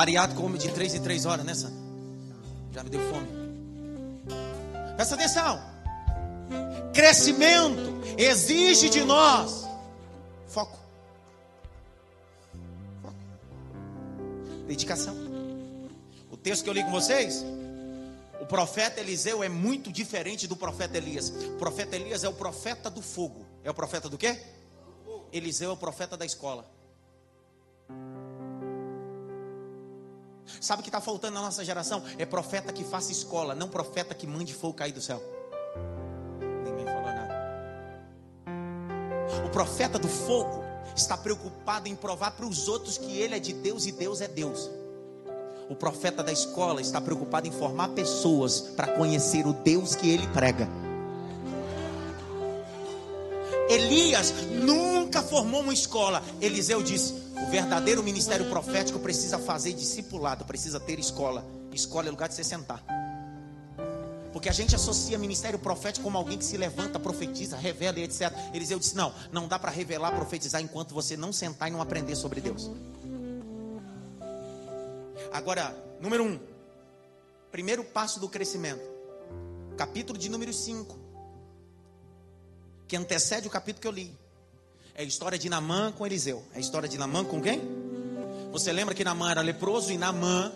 Bariado 0.05 0.35
come 0.35 0.59
de 0.59 0.71
três 0.71 0.95
em 0.95 1.01
três 1.01 1.25
horas, 1.25 1.47
né, 1.47 1.55
Sandra? 1.55 1.79
Já 2.73 2.85
me 2.85 2.91
deu 2.91 3.01
fome. 3.11 3.27
Presta 4.97 5.15
atenção. 5.15 5.59
Crescimento 6.93 8.03
exige 8.19 8.91
de 8.91 9.03
nós 9.03 9.67
foco. 10.47 10.79
Foco. 13.01 13.17
Dedicação. 14.67 15.17
O 16.31 16.37
texto 16.37 16.65
que 16.65 16.69
eu 16.69 16.75
li 16.75 16.85
com 16.85 16.91
vocês, 16.91 17.43
o 18.43 18.45
profeta 18.45 19.01
Eliseu 19.01 19.43
é 19.43 19.49
muito 19.49 19.91
diferente 19.91 20.47
do 20.47 20.55
profeta 20.55 20.99
Elias. 20.99 21.31
O 21.31 21.57
profeta 21.57 21.97
Elias 21.97 22.25
é 22.25 22.29
o 22.29 22.35
profeta 22.35 22.91
do 22.91 23.01
fogo. 23.01 23.47
É 23.65 23.71
o 23.71 23.75
profeta 23.75 24.07
do 24.11 24.19
quê? 24.19 24.39
Eliseu 25.33 25.71
é 25.71 25.73
o 25.73 25.79
profeta 25.79 26.15
da 26.15 26.27
escola. 26.27 26.74
Sabe 30.61 30.81
o 30.81 30.83
que 30.83 30.89
está 30.89 31.01
faltando 31.01 31.35
na 31.35 31.43
nossa 31.43 31.65
geração? 31.65 32.03
É 32.19 32.27
profeta 32.27 32.73
que 32.73 32.85
faça 32.85 33.13
escola, 33.13 33.55
não 33.55 33.69
profeta 33.69 34.15
que 34.15 34.27
mande 34.27 34.53
fogo 34.53 34.75
cair 34.75 34.93
do 34.93 35.01
céu. 35.01 35.23
Ninguém 36.65 36.85
falou 36.85 37.03
nada. 37.03 37.35
O 39.47 39.51
profeta 39.51 39.99
do 39.99 40.09
fogo 40.09 40.63
está 40.95 41.17
preocupado 41.17 41.89
em 41.89 41.97
provar 41.97 42.33
para 42.33 42.47
os 42.47 42.69
outros 42.69 42.99
que 42.99 43.19
ele 43.19 43.35
é 43.35 43.39
de 43.39 43.53
Deus 43.53 43.87
e 43.87 43.93
Deus 43.93 44.21
é 44.21 44.29
Deus. 44.29 44.71
O 45.69 45.75
profeta 45.75 46.23
da 46.23 46.31
escola 46.31 46.81
está 46.81 47.01
preocupado 47.01 47.49
em 47.49 47.51
formar 47.51 47.89
pessoas 47.89 48.61
para 48.61 48.89
conhecer 48.89 49.47
o 49.47 49.53
Deus 49.53 49.95
que 49.95 50.11
ele 50.11 50.27
prega. 50.29 50.69
Elias 53.69 54.33
nunca 54.63 55.23
formou 55.23 55.63
uma 55.63 55.73
escola. 55.73 56.23
Eliseu 56.41 56.83
disse: 56.83 57.15
o 57.43 57.51
verdadeiro 57.51 58.03
ministério 58.03 58.49
profético 58.49 58.99
precisa 58.99 59.39
fazer 59.39 59.73
discipulado, 59.73 60.45
precisa 60.45 60.79
ter 60.79 60.99
escola. 60.99 61.45
Escola 61.73 62.09
é 62.09 62.11
lugar 62.11 62.29
de 62.29 62.35
você 62.35 62.45
sentar. 62.45 62.83
Porque 64.33 64.49
a 64.49 64.53
gente 64.53 64.75
associa 64.75 65.17
ministério 65.19 65.59
profético 65.59 66.05
como 66.05 66.19
alguém 66.19 66.39
que 66.39 66.45
se 66.45 66.57
levanta, 66.57 66.99
profetiza, 66.99 67.57
revela 67.57 67.99
e 67.99 68.03
etc. 68.03 68.33
Eliseu 68.53 68.79
disse: 68.79 68.97
não, 68.97 69.13
não 69.33 69.47
dá 69.47 69.59
para 69.59 69.71
revelar, 69.71 70.13
profetizar 70.15 70.61
enquanto 70.61 70.93
você 70.95 71.17
não 71.17 71.33
sentar 71.33 71.69
e 71.69 71.73
não 71.73 71.81
aprender 71.81 72.17
sobre 72.17 72.41
Deus. 72.41 72.71
Agora, 75.33 75.75
número 76.01 76.25
um, 76.25 76.39
primeiro 77.51 77.85
passo 77.85 78.21
do 78.21 78.29
crescimento, 78.29 78.83
capítulo 79.77 80.19
de 80.19 80.29
número 80.29 80.53
5 80.53 81.05
que 82.87 82.97
antecede 82.97 83.47
o 83.47 83.51
capítulo 83.51 83.81
que 83.81 83.89
eu 83.89 83.93
li. 83.93 84.17
É 84.97 85.03
a 85.03 85.05
história 85.05 85.37
de 85.37 85.49
Namã 85.49 85.91
com 85.91 86.07
Eliseu. 86.07 86.45
É 86.55 86.59
a 86.59 86.61
história 86.61 86.89
de 86.89 86.97
Namã 86.97 87.25
com 87.25 87.41
quem? 87.41 87.61
Você 88.53 88.73
lembra 88.73 88.95
que 88.95 89.03
Namã 89.03 89.33
era 89.33 89.41
leproso 89.41 89.93
e 89.93 89.99
Namã 89.99 90.53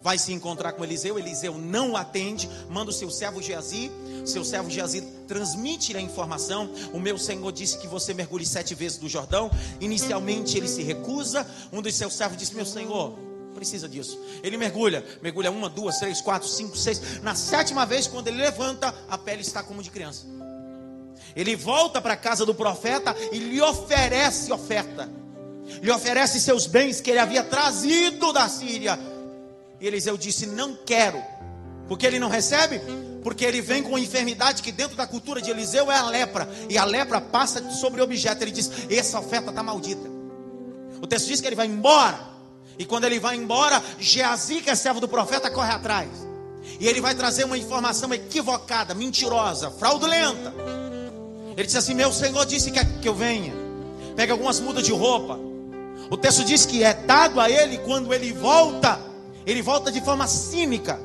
vai 0.00 0.16
se 0.16 0.32
encontrar 0.32 0.72
com 0.72 0.82
Eliseu. 0.82 1.18
Eliseu 1.18 1.58
não 1.58 1.94
atende, 1.94 2.48
manda 2.70 2.90
o 2.90 2.94
seu 2.94 3.10
servo 3.10 3.42
Geazi. 3.42 3.90
Seu 4.24 4.42
servo 4.42 4.70
Geazi 4.70 5.02
transmite 5.26 5.94
a 5.94 6.00
informação. 6.00 6.70
O 6.94 6.98
meu 6.98 7.18
senhor 7.18 7.52
disse 7.52 7.76
que 7.76 7.86
você 7.86 8.14
mergulhe 8.14 8.46
sete 8.46 8.74
vezes 8.74 8.96
do 8.96 9.06
Jordão. 9.06 9.50
Inicialmente 9.80 10.56
ele 10.56 10.66
se 10.66 10.82
recusa. 10.82 11.46
Um 11.70 11.82
dos 11.82 11.94
seus 11.94 12.14
servos 12.14 12.38
disse: 12.38 12.54
Meu 12.54 12.64
senhor, 12.64 13.18
precisa 13.54 13.86
disso. 13.86 14.18
Ele 14.42 14.56
mergulha, 14.56 15.04
mergulha 15.20 15.50
uma, 15.50 15.68
duas, 15.68 15.98
três, 15.98 16.22
quatro, 16.22 16.48
cinco, 16.48 16.74
seis. 16.74 17.20
Na 17.20 17.34
sétima 17.34 17.84
vez, 17.84 18.06
quando 18.06 18.28
ele 18.28 18.38
levanta, 18.38 18.94
a 19.10 19.18
pele 19.18 19.42
está 19.42 19.62
como 19.62 19.82
de 19.82 19.90
criança. 19.90 20.24
Ele 21.34 21.56
volta 21.56 22.00
para 22.00 22.14
a 22.14 22.16
casa 22.16 22.44
do 22.44 22.54
profeta 22.54 23.14
e 23.32 23.38
lhe 23.38 23.60
oferece 23.60 24.52
oferta. 24.52 25.08
Lhe 25.82 25.90
oferece 25.90 26.40
seus 26.40 26.66
bens 26.66 27.00
que 27.00 27.10
ele 27.10 27.18
havia 27.18 27.42
trazido 27.44 28.32
da 28.32 28.48
Síria. 28.48 28.98
E 29.80 29.86
Eliseu 29.86 30.16
disse: 30.16 30.46
Não 30.46 30.76
quero. 30.84 31.22
Porque 31.86 32.06
ele 32.06 32.18
não 32.18 32.28
recebe? 32.28 32.80
Porque 33.22 33.44
ele 33.44 33.60
vem 33.60 33.82
com 33.82 33.90
uma 33.90 34.00
enfermidade 34.00 34.62
que 34.62 34.72
dentro 34.72 34.96
da 34.96 35.06
cultura 35.06 35.40
de 35.40 35.50
Eliseu 35.50 35.90
é 35.90 35.96
a 35.96 36.08
lepra. 36.08 36.48
E 36.68 36.78
a 36.78 36.84
lepra 36.84 37.20
passa 37.20 37.70
sobre 37.70 38.00
o 38.00 38.04
objeto. 38.04 38.42
Ele 38.42 38.50
diz: 38.50 38.70
Essa 38.90 39.18
oferta 39.18 39.50
está 39.50 39.62
maldita. 39.62 40.08
O 41.00 41.06
texto 41.06 41.28
diz 41.28 41.40
que 41.40 41.46
ele 41.46 41.56
vai 41.56 41.66
embora. 41.66 42.18
E 42.78 42.84
quando 42.84 43.04
ele 43.04 43.18
vai 43.18 43.36
embora, 43.36 43.82
Geazi, 43.98 44.60
que 44.60 44.70
é 44.70 44.74
servo 44.74 45.00
do 45.00 45.08
profeta, 45.08 45.50
corre 45.50 45.72
atrás. 45.72 46.08
E 46.78 46.86
ele 46.86 47.00
vai 47.00 47.14
trazer 47.14 47.44
uma 47.44 47.58
informação 47.58 48.12
equivocada, 48.14 48.94
mentirosa, 48.94 49.70
fraudulenta. 49.70 50.52
Ele 51.58 51.66
disse 51.66 51.76
assim: 51.76 51.92
Meu 51.92 52.12
Senhor 52.12 52.46
disse 52.46 52.70
que, 52.70 52.84
que 52.84 53.08
eu 53.08 53.14
venha. 53.16 53.52
Pega 54.14 54.32
algumas 54.32 54.60
mudas 54.60 54.84
de 54.84 54.92
roupa. 54.92 55.36
O 56.08 56.16
texto 56.16 56.44
diz 56.44 56.64
que 56.64 56.84
é 56.84 56.94
dado 56.94 57.40
a 57.40 57.50
ele 57.50 57.78
quando 57.78 58.14
ele 58.14 58.32
volta. 58.32 59.00
Ele 59.44 59.60
volta 59.60 59.90
de 59.90 60.00
forma 60.00 60.28
cínica. 60.28 61.00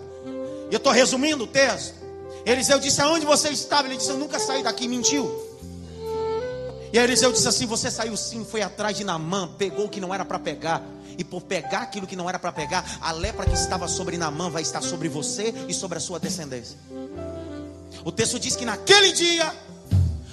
E 0.70 0.74
eu 0.74 0.78
estou 0.78 0.94
resumindo 0.94 1.46
o 1.46 1.48
texto. 1.48 1.96
Eliseu 2.46 2.80
disse: 2.80 3.02
Aonde 3.02 3.26
você 3.26 3.50
estava? 3.50 3.88
Ele 3.88 3.98
disse: 3.98 4.12
Eu 4.12 4.18
nunca 4.18 4.38
saí 4.38 4.62
daqui. 4.62 4.88
Mentiu. 4.88 5.28
E 6.94 7.00
Eliseu 7.00 7.32
disse 7.32 7.48
assim: 7.48 7.66
Você 7.66 7.90
saiu 7.90 8.16
sim, 8.16 8.46
foi 8.46 8.62
atrás 8.62 8.96
de 8.96 9.04
Namã, 9.04 9.50
pegou 9.58 9.88
o 9.88 9.90
que 9.90 10.00
não 10.00 10.14
era 10.14 10.24
para 10.24 10.38
pegar. 10.38 10.84
E 11.18 11.24
por 11.24 11.42
pegar 11.42 11.80
aquilo 11.80 12.06
que 12.06 12.16
não 12.16 12.30
era 12.30 12.38
para 12.38 12.52
pegar, 12.52 13.00
a 13.02 13.12
lepra 13.12 13.48
que 13.48 13.56
estava 13.56 13.88
sobre 13.88 14.18
Namã 14.18 14.52
vai 14.52 14.62
estar 14.62 14.84
sobre 14.84 15.10
você 15.10 15.52
e 15.68 15.74
sobre 15.74 15.98
a 15.98 16.02
sua 16.02 16.20
descendência. 16.20 16.78
O 18.06 18.12
texto 18.12 18.40
diz 18.40 18.56
que 18.56 18.66
naquele 18.66 19.12
dia 19.14 19.52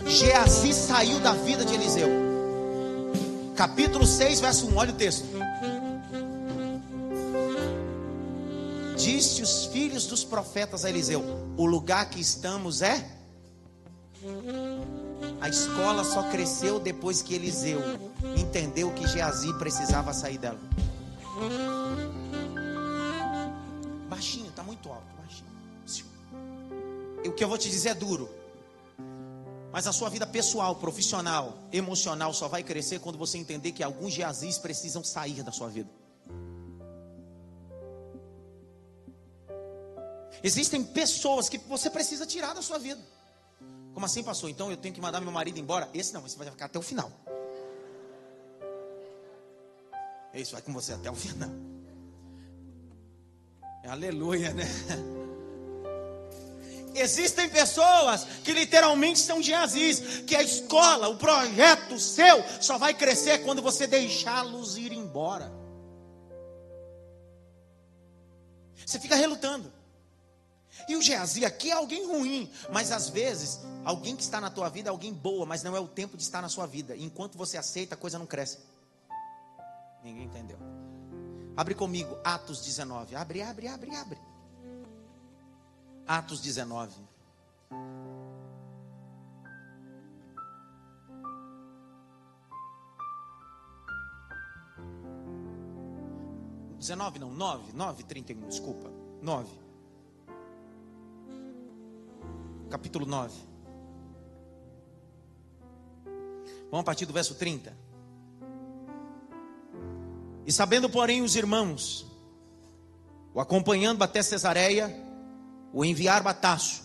Geazi 0.07 0.73
saiu 0.73 1.21
da 1.21 1.33
vida 1.33 1.65
de 1.65 1.75
Eliseu. 1.75 2.09
Capítulo 3.55 4.07
6, 4.07 4.41
verso 4.41 4.67
1, 4.69 4.77
olha 4.77 4.91
o 4.91 4.97
texto. 4.97 5.27
Disse 8.97 9.43
os 9.43 9.67
filhos 9.67 10.07
dos 10.07 10.25
profetas 10.25 10.85
a 10.85 10.91
Eliseu: 10.91 11.23
O 11.57 11.67
lugar 11.67 12.09
que 12.09 12.21
estamos 12.21 12.83
é. 12.83 13.19
A 15.41 15.49
escola 15.49 16.05
só 16.05 16.23
cresceu 16.25 16.79
depois 16.79 17.23
que 17.23 17.35
Eliseu 17.35 17.81
entendeu 18.37 18.91
que 18.93 19.07
Geazi 19.07 19.53
precisava 19.55 20.13
sair 20.13 20.39
dela. 20.39 20.61
Baixinho, 24.09 24.49
está 24.49 24.63
muito 24.63 24.89
alto. 24.91 25.07
Baixinho. 25.19 26.11
O 27.27 27.33
que 27.33 27.43
eu 27.43 27.49
vou 27.49 27.57
te 27.57 27.71
dizer 27.71 27.91
é 27.91 27.95
duro. 27.95 28.40
Mas 29.73 29.87
a 29.87 29.93
sua 29.93 30.09
vida 30.09 30.27
pessoal, 30.27 30.75
profissional, 30.77 31.57
emocional 31.73 32.33
só 32.35 32.49
vai 32.49 32.63
crescer 32.63 32.99
quando 32.99 33.17
você 33.17 33.39
entender 33.39 33.73
que 33.73 33.83
alguns 33.83 34.13
Geazis 34.13 34.59
precisam 34.59 35.05
sair 35.05 35.43
da 35.43 35.53
sua 35.53 35.69
vida. 35.69 35.89
Existem 40.43 40.83
pessoas 40.83 41.49
que 41.49 41.59
você 41.59 41.89
precisa 41.89 42.27
tirar 42.27 42.55
da 42.55 42.63
sua 42.63 42.79
vida. 42.79 43.01
Como 43.93 44.07
assim, 44.07 44.23
pastor? 44.23 44.51
Então 44.51 44.71
eu 44.71 44.77
tenho 44.77 44.95
que 44.95 45.01
mandar 45.01 45.21
meu 45.21 45.31
marido 45.31 45.59
embora? 45.59 45.89
Esse 45.93 46.13
não, 46.15 46.27
esse 46.27 46.37
vai 46.37 46.51
ficar 46.51 46.67
até 46.67 46.79
o 46.79 46.83
final. 46.83 47.13
Esse 50.33 50.53
vai 50.53 50.63
com 50.63 50.73
você 50.73 50.95
até 50.95 51.11
o 51.11 51.15
final. 51.15 51.51
Aleluia, 53.85 54.53
né? 54.53 54.65
Existem 56.95 57.49
pessoas 57.49 58.25
que 58.45 58.53
literalmente 58.53 59.21
são 59.21 59.43
Geazis, 59.43 60.23
que 60.27 60.35
a 60.35 60.43
escola, 60.43 61.09
o 61.09 61.17
projeto 61.17 61.99
seu, 61.99 62.45
só 62.61 62.79
vai 62.79 62.95
crescer 62.95 63.45
quando 63.45 63.63
você 63.63 63.87
deixá-los 63.87 64.77
ir 64.77 64.93
embora. 64.93 65.53
Você 68.85 68.99
fica 68.99 69.15
relutando. 69.15 69.73
E 70.89 70.97
o 70.97 71.03
Geazi 71.03 71.45
aqui 71.45 71.71
é 71.71 71.75
alguém 71.75 72.07
ruim, 72.07 72.51
mas 72.73 72.91
às 72.91 73.09
vezes, 73.09 73.61
alguém 73.85 74.17
que 74.17 74.23
está 74.23 74.41
na 74.41 74.51
tua 74.51 74.69
vida 74.69 74.89
é 74.89 74.91
alguém 74.91 75.13
boa, 75.13 75.47
mas 75.47 75.63
não 75.63 75.77
é 75.77 75.81
o 75.81 75.87
tempo 75.87 76.17
de 76.17 76.23
estar 76.23 76.43
na 76.43 76.49
sua 76.49 76.67
vida. 76.67 76.97
Enquanto 76.97 77.39
você 77.39 77.57
aceita, 77.57 77.95
a 77.95 77.99
coisa 77.99 78.19
não 78.19 78.27
cresce. 78.27 78.59
Ninguém 80.03 80.25
entendeu. 80.25 80.59
Abre 81.57 81.75
comigo, 81.75 82.19
Atos 82.25 82.63
19. 82.63 83.15
Abre, 83.15 83.43
abre, 83.43 83.69
abre, 83.69 83.95
abre. 83.95 84.30
Atos 86.11 86.41
19. 86.41 86.93
Dezenove 96.77 97.21
não, 97.21 97.31
nove, 97.31 97.73
nove, 97.73 98.03
trinta 98.03 98.33
e 98.33 98.35
um, 98.35 98.49
desculpa, 98.49 98.91
nove. 99.23 99.57
Capítulo 102.69 103.07
nove. 103.07 103.41
Vamos 106.73 106.81
a 106.81 106.83
partir 106.83 107.07
do 107.07 107.13
verso 107.13 107.37
30. 107.37 107.73
E 110.45 110.51
sabendo, 110.51 110.91
porém, 110.91 111.23
os 111.23 111.37
irmãos, 111.37 112.05
o 113.33 113.41
acompanhando 113.41 114.03
até 114.03 114.21
Cesareia, 114.23 115.09
o 115.73 115.85
enviar 115.85 116.23
Bataço. 116.23 116.83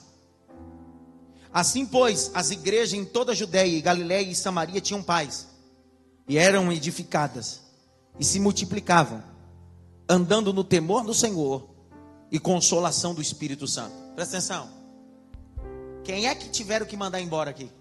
Assim, 1.53 1.85
pois, 1.85 2.31
as 2.33 2.51
igrejas 2.51 2.93
em 2.93 3.05
toda 3.05 3.31
a 3.31 3.35
Judéia, 3.35 3.81
Galiléia 3.81 4.29
e 4.29 4.35
Samaria 4.35 4.81
tinham 4.81 5.01
paz, 5.01 5.47
e 6.27 6.37
eram 6.37 6.71
edificadas, 6.71 7.61
e 8.19 8.25
se 8.25 8.39
multiplicavam, 8.39 9.23
andando 10.07 10.51
no 10.51 10.63
temor 10.63 11.03
do 11.03 11.13
Senhor 11.13 11.69
e 12.31 12.39
consolação 12.39 13.13
do 13.13 13.21
Espírito 13.21 13.67
Santo. 13.67 13.95
Presta 14.15 14.37
atenção. 14.37 14.69
Quem 16.03 16.27
é 16.27 16.35
que 16.35 16.49
tiveram 16.49 16.85
que 16.85 16.97
mandar 16.97 17.21
embora 17.21 17.49
aqui? 17.49 17.71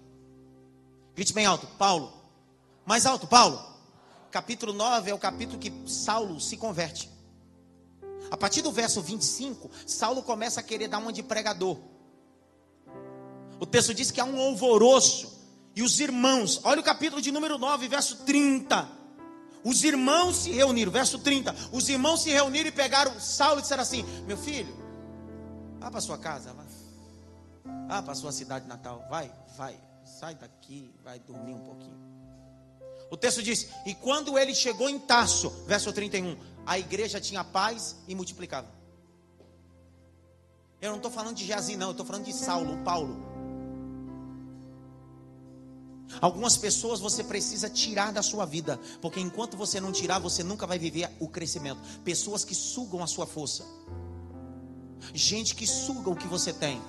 Grite 1.13 1.33
bem 1.33 1.45
alto, 1.45 1.67
Paulo. 1.77 2.11
Mais 2.85 3.05
alto, 3.05 3.27
Paulo. 3.27 3.61
Capítulo 4.31 4.73
9 4.73 5.11
é 5.11 5.13
o 5.13 5.17
capítulo 5.17 5.59
que 5.59 5.71
Saulo 5.85 6.39
se 6.41 6.57
converte. 6.57 7.09
A 8.29 8.37
partir 8.37 8.61
do 8.61 8.71
verso 8.71 9.01
25, 9.01 9.69
Saulo 9.85 10.23
começa 10.23 10.59
a 10.59 10.63
querer 10.63 10.87
dar 10.87 10.97
uma 10.97 11.13
de 11.13 11.23
pregador. 11.23 11.77
O 13.59 13.65
texto 13.65 13.93
diz 13.93 14.11
que 14.11 14.19
há 14.19 14.25
um 14.25 14.39
alvoroço. 14.39 15.33
E 15.75 15.81
os 15.81 15.99
irmãos, 15.99 16.61
olha 16.63 16.79
o 16.79 16.83
capítulo 16.83 17.21
de 17.21 17.31
número 17.31 17.57
9, 17.57 17.87
verso 17.87 18.17
30. 18.25 18.87
Os 19.63 19.83
irmãos 19.83 20.37
se 20.37 20.51
reuniram, 20.51 20.91
verso 20.91 21.19
30. 21.19 21.53
Os 21.71 21.89
irmãos 21.89 22.21
se 22.21 22.29
reuniram 22.29 22.69
e 22.69 22.71
pegaram 22.71 23.19
Saulo 23.19 23.59
e 23.59 23.61
disseram 23.61 23.81
assim: 23.81 24.05
Meu 24.25 24.37
filho, 24.37 24.73
vá 25.79 25.91
para 25.91 25.99
sua 25.99 26.17
casa, 26.17 26.53
vai. 26.53 26.65
Vá 27.87 28.01
para 28.01 28.15
sua 28.15 28.31
cidade 28.31 28.67
natal, 28.67 29.05
vai, 29.09 29.31
vai. 29.57 29.77
Sai 30.05 30.35
daqui, 30.35 30.93
vai 31.03 31.19
dormir 31.19 31.53
um 31.53 31.63
pouquinho. 31.63 31.99
O 33.09 33.17
texto 33.17 33.41
diz: 33.41 33.69
E 33.85 33.95
quando 33.95 34.37
ele 34.37 34.53
chegou 34.53 34.89
em 34.89 34.99
Taço, 34.99 35.49
verso 35.67 35.91
31, 35.91 36.37
a 36.65 36.79
igreja 36.79 37.19
tinha 37.19 37.43
paz 37.43 37.95
e 38.07 38.15
multiplicava. 38.15 38.67
Eu 40.81 40.89
não 40.89 40.97
estou 40.97 41.11
falando 41.11 41.35
de 41.35 41.45
Jazi, 41.45 41.75
não, 41.75 41.87
eu 41.87 41.91
estou 41.91 42.05
falando 42.05 42.25
de 42.25 42.33
Saulo, 42.33 42.77
Paulo. 42.83 43.35
Algumas 46.21 46.55
pessoas 46.55 46.99
você 46.99 47.23
precisa 47.23 47.69
tirar 47.69 48.11
da 48.11 48.21
sua 48.21 48.45
vida, 48.45 48.79
porque 49.01 49.19
enquanto 49.19 49.57
você 49.57 49.79
não 49.79 49.91
tirar, 49.91 50.19
você 50.19 50.43
nunca 50.43 50.65
vai 50.65 50.79
viver 50.79 51.09
o 51.19 51.27
crescimento. 51.27 51.79
Pessoas 52.03 52.45
que 52.45 52.55
sugam 52.55 53.03
a 53.03 53.07
sua 53.07 53.25
força, 53.25 53.65
gente 55.13 55.55
que 55.55 55.67
suga 55.67 56.09
o 56.09 56.15
que 56.15 56.27
você 56.27 56.53
tem, 56.53 56.81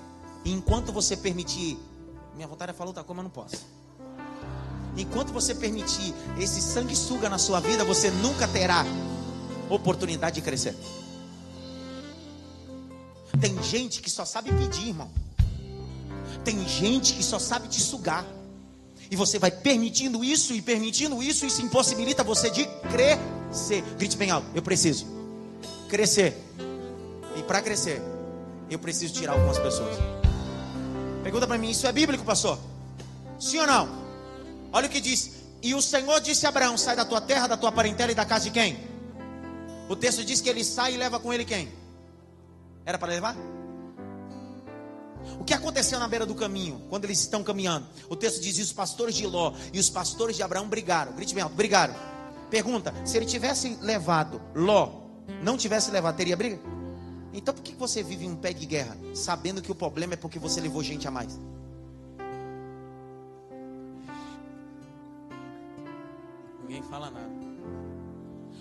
enquanto 0.45 0.93
você 0.93 1.17
permitir, 1.17 1.79
minha 2.35 2.47
vontade 2.47 2.71
é 2.71 2.75
falar 2.75 2.91
outra 2.91 3.03
coisa, 3.03 3.23
mas 3.23 3.25
não 3.25 3.31
posso. 3.31 3.67
Enquanto 4.97 5.33
você 5.33 5.55
permitir 5.55 6.15
esse 6.39 6.61
sanguessuga 6.61 7.29
na 7.29 7.39
sua 7.39 7.61
vida, 7.61 7.85
você 7.85 8.11
nunca 8.11 8.49
terá 8.49 8.85
oportunidade 9.69 10.37
de 10.37 10.43
crescer. 10.43 10.75
Tem 13.41 13.63
gente 13.63 14.01
que 14.01 14.11
só 14.11 14.25
sabe 14.25 14.53
pedir, 14.53 14.89
irmão. 14.89 15.11
Tem 16.45 16.67
gente 16.69 17.15
que 17.15 17.23
só 17.23 17.39
sabe 17.39 17.69
te 17.69 17.81
sugar. 17.81 18.25
E 19.11 19.17
você 19.17 19.39
vai 19.39 19.51
permitindo 19.51 20.25
isso 20.25 20.53
e 20.53 20.61
permitindo 20.61 21.23
isso, 21.23 21.47
isso 21.47 21.63
impossibilita 21.63 22.25
você 22.25 22.51
de 22.51 22.67
crescer. 22.91 23.83
Grite 23.97 24.17
bem 24.17 24.31
alto, 24.31 24.47
eu 24.55 24.63
preciso 24.63 25.07
crescer. 25.89 26.37
E 27.37 27.43
para 27.43 27.61
crescer, 27.63 28.03
eu 28.71 28.79
preciso 28.79 29.15
tirar 29.15 29.35
algumas 29.35 29.59
pessoas. 29.59 29.97
Pergunta 31.23 31.47
para 31.47 31.59
mim, 31.59 31.71
isso 31.71 31.87
é 31.87 31.93
bíblico, 31.93 32.25
pastor? 32.25 32.59
Sim 33.39 33.59
ou 33.59 33.67
não? 33.67 33.89
Olha 34.73 34.87
o 34.87 34.91
que 34.91 35.01
diz. 35.01 35.33
E 35.63 35.75
o 35.75 35.83
Senhor 35.83 36.21
disse 36.21 36.47
a 36.47 36.49
Abraão: 36.49 36.77
Sai 36.77 36.97
da 36.97 37.05
tua 37.05 37.21
terra, 37.21 37.47
da 37.47 37.57
tua 37.57 37.71
parentela 37.73 38.13
e 38.13 38.15
da 38.15 38.25
casa 38.25 38.45
de 38.45 38.51
quem? 38.51 38.79
O 39.89 39.95
texto 39.95 40.25
diz 40.25 40.41
que 40.41 40.49
ele 40.49 40.65
sai 40.65 40.95
e 40.95 40.97
leva 40.97 41.21
com 41.21 41.33
ele 41.33 41.45
quem? 41.45 41.73
Era 42.85 42.99
para 42.99 43.13
levar? 43.13 43.37
O 45.41 45.45
que 45.45 45.55
aconteceu 45.55 45.99
na 45.99 46.07
beira 46.07 46.25
do 46.25 46.35
caminho, 46.35 46.83
quando 46.89 47.05
eles 47.05 47.21
estão 47.21 47.43
caminhando? 47.43 47.87
O 48.09 48.17
texto 48.17 48.41
diz: 48.41 48.59
e 48.59 48.63
os 48.63 48.73
pastores 48.73 49.15
de 49.15 49.27
Ló 49.27 49.53
e 49.73 49.79
os 49.79 49.91
pastores 49.91 50.37
de 50.37 50.43
Abraão 50.43 50.69
brigaram. 50.69 51.13
Grite 51.13 51.35
bem 51.35 51.43
alto, 51.43 51.55
brigaram. 51.55 51.95
Pergunta: 52.51 52.95
se 53.05 53.17
ele 53.17 53.27
tivesse 53.27 53.77
levado 53.81 54.41
Ló, 54.55 55.03
não 55.43 55.57
tivesse 55.57 55.91
levado, 55.91 56.17
teria 56.17 56.37
briga? 56.37 56.61
Então 57.33 57.53
por 57.55 57.63
que 57.63 57.75
você 57.75 58.03
vive 58.03 58.27
um 58.27 58.37
pé 58.37 58.53
de 58.53 58.65
guerra, 58.67 58.97
sabendo 59.15 59.61
que 59.61 59.71
o 59.71 59.75
problema 59.75 60.15
é 60.15 60.17
porque 60.17 60.39
você 60.39 60.61
levou 60.61 60.83
gente 60.83 61.07
a 61.07 61.11
mais? 61.11 61.39
Ninguém 66.63 66.83
fala 66.83 67.11
nada. 67.11 67.46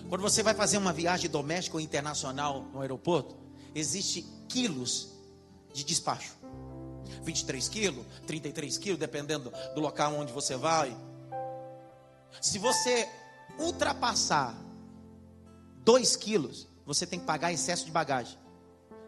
Quando 0.08 0.22
você 0.22 0.42
vai 0.42 0.54
fazer 0.54 0.78
uma 0.78 0.92
viagem 0.92 1.28
doméstica 1.28 1.76
ou 1.76 1.80
internacional 1.80 2.62
no 2.72 2.80
aeroporto, 2.80 3.36
existe 3.74 4.22
quilos 4.48 5.08
de 5.72 5.84
despacho. 5.84 6.36
23 7.22 7.68
quilos, 7.68 8.06
33 8.26 8.78
quilos, 8.78 9.00
dependendo 9.00 9.52
do 9.74 9.80
local 9.80 10.14
onde 10.14 10.32
você 10.32 10.56
vai. 10.56 10.96
Se 12.40 12.58
você 12.58 13.08
ultrapassar 13.58 14.54
2 15.82 16.16
quilos, 16.16 16.68
você 16.84 17.04
tem 17.06 17.18
que 17.18 17.26
pagar 17.26 17.52
excesso 17.52 17.84
de 17.84 17.90
bagagem. 17.90 18.38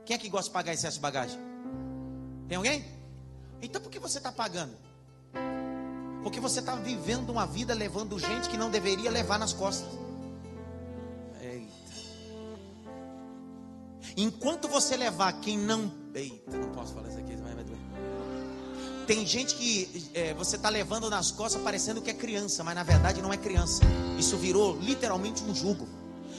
Quem 0.05 0.17
é 0.17 0.19
que 0.19 0.29
gosta 0.29 0.49
de 0.49 0.55
pagar 0.55 0.73
excesso 0.73 0.97
de 0.97 1.03
bagagem? 1.03 1.39
Tem 2.49 2.57
alguém? 2.57 2.85
Então 3.63 3.81
por 3.81 3.91
que 3.91 3.99
você 3.99 4.19
está 4.19 4.33
pagando? 4.33 4.75
Porque 6.23 6.41
você 6.41 6.59
está 6.59 6.75
vivendo 6.75 7.31
uma 7.31 7.47
vida 7.47 7.73
levando 7.73 8.19
gente 8.19 8.49
que 8.49 8.57
não 8.57 8.71
deveria 8.71 9.11
levar 9.11 9.39
nas 9.39 9.53
costas. 9.53 10.08
Enquanto 14.17 14.69
você 14.69 14.97
levar 14.97 15.33
quem 15.41 15.59
não. 15.59 15.91
Eita, 16.15 16.57
não 16.57 16.71
posso 16.71 16.93
falar 16.93 17.09
isso 17.09 17.19
aqui, 17.19 17.37
vai 17.37 17.55
doer. 17.55 17.79
Tem 19.07 19.27
gente 19.27 19.55
que 19.55 20.11
é, 20.15 20.35
você 20.35 20.57
está 20.57 20.69
levando 20.69 21.09
nas 21.09 21.31
costas 21.31 21.63
parecendo 21.63 22.03
que 22.03 22.11
é 22.11 22.15
criança, 22.15 22.63
mas 22.63 22.75
na 22.75 22.83
verdade 22.83 23.23
não 23.23 23.33
é 23.33 23.37
criança. 23.37 23.83
Isso 24.19 24.37
virou 24.37 24.79
literalmente 24.79 25.43
um 25.45 25.55
jugo. 25.55 25.89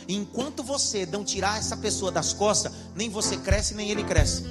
Enquanto 0.08 0.64
você 0.64 1.06
não 1.06 1.24
tirar 1.24 1.60
essa 1.60 1.78
pessoa 1.78 2.12
das 2.12 2.34
costas, 2.34 2.72
nem 2.96 3.10
você 3.10 3.38
cresce, 3.38 3.76
nem 3.76 3.90
ele 3.90 4.04
cresce. 4.04 4.44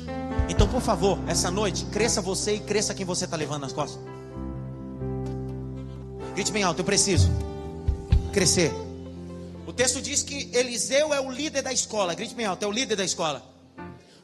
Então, 0.48 0.68
por 0.68 0.80
favor, 0.80 1.18
essa 1.26 1.50
noite, 1.50 1.84
cresça 1.86 2.20
você 2.20 2.54
e 2.54 2.60
cresça 2.60 2.94
quem 2.94 3.04
você 3.04 3.24
está 3.24 3.36
levando 3.36 3.62
nas 3.62 3.72
costas. 3.72 4.00
Grite 6.34 6.52
bem 6.52 6.62
alto, 6.62 6.80
eu 6.80 6.84
preciso 6.84 7.28
crescer 8.32 8.72
texto 9.72 10.00
diz 10.00 10.22
que 10.22 10.50
Eliseu 10.56 11.12
é 11.12 11.20
o 11.20 11.30
líder 11.30 11.62
da 11.62 11.72
escola. 11.72 12.14
Grite 12.14 12.34
bem 12.34 12.46
alto, 12.46 12.62
é 12.62 12.66
o 12.66 12.72
líder 12.72 12.96
da 12.96 13.04
escola. 13.04 13.42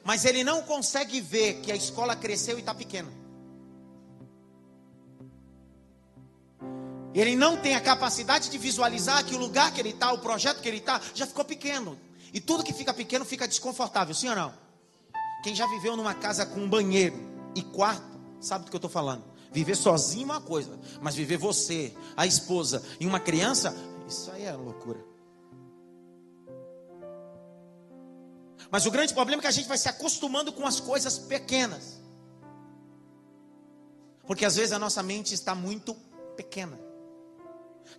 Mas 0.03 0.25
ele 0.25 0.45
não 0.45 0.63
consegue 0.63 1.21
ver 1.21 1.61
que 1.61 1.73
a 1.73 1.77
escola 1.77 2.15
cresceu 2.17 2.57
e 2.57 2.61
está 2.61 2.75
pequena. 2.75 3.11
Ele 7.15 7.37
não 7.37 7.57
tem 7.57 7.75
a 7.75 7.81
capacidade 7.81 8.51
de 8.51 8.59
visualizar 8.59 9.25
que 9.25 9.35
o 9.35 9.39
lugar 9.39 9.73
que 9.73 9.81
ele 9.81 9.91
está, 9.91 10.13
o 10.13 10.19
projeto 10.19 10.61
que 10.61 10.69
ele 10.69 10.79
está, 10.79 11.01
já 11.15 11.27
ficou 11.27 11.45
pequeno. 11.45 11.99
E 12.33 12.41
tudo 12.41 12.65
que 12.65 12.73
fica 12.73 12.93
pequeno 12.93 13.25
fica 13.25 13.47
desconfortável, 13.47 14.15
sim 14.15 14.29
ou 14.29 14.35
não? 14.35 14.53
Quem 15.45 15.55
já 15.55 15.67
viveu 15.67 15.97
numa 15.97 16.15
casa 16.15 16.45
com 16.45 16.69
banheiro 16.69 17.17
e 17.55 17.63
quarto, 17.63 18.19
sabe 18.41 18.65
do 18.65 18.71
que 18.71 18.77
eu 18.77 18.79
estou 18.79 18.91
falando. 18.91 19.23
Viver 19.53 19.77
sozinho 19.77 20.23
é 20.23 20.33
uma 20.33 20.41
coisa, 20.41 20.77
mas 21.01 21.15
viver 21.15 21.37
você, 21.37 21.95
a 22.17 22.27
esposa 22.27 22.83
e 22.99 23.07
uma 23.07 23.21
criança, 23.21 23.77
isso 24.09 24.31
aí 24.33 24.43
é 24.43 24.53
loucura. 24.53 25.14
Mas 28.75 28.87
o 28.87 28.91
grande 28.91 29.15
problema 29.15 29.41
é 29.41 29.43
que 29.43 29.47
a 29.47 29.53
gente 29.53 29.69
vai 29.69 29.79
se 29.79 29.89
acostumando 29.89 30.53
com 30.53 30.67
as 30.67 30.81
coisas 30.81 31.17
pequenas. 31.17 32.03
Porque 34.27 34.45
às 34.45 34.57
vezes 34.57 34.73
a 34.73 34.81
nossa 34.81 35.01
mente 35.01 35.33
está 35.33 35.55
muito 35.55 35.95
pequena. 36.37 36.77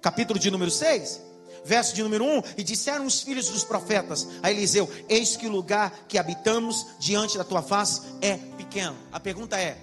Capítulo 0.01 0.37
de 0.37 0.51
número 0.51 0.69
6, 0.69 1.21
verso 1.63 1.95
de 1.95 2.03
número 2.03 2.25
1: 2.25 2.41
E 2.57 2.63
disseram 2.63 3.05
os 3.05 3.21
filhos 3.21 3.47
dos 3.47 3.63
profetas 3.63 4.27
a 4.43 4.51
Eliseu: 4.51 4.91
Eis 5.07 5.37
que 5.37 5.47
o 5.47 5.49
lugar 5.49 5.97
que 6.09 6.17
habitamos 6.17 6.85
diante 6.99 7.37
da 7.37 7.45
tua 7.45 7.61
face 7.61 8.01
é 8.19 8.35
pequeno. 8.57 8.97
A 9.13 9.19
pergunta 9.21 9.57
é: 9.57 9.81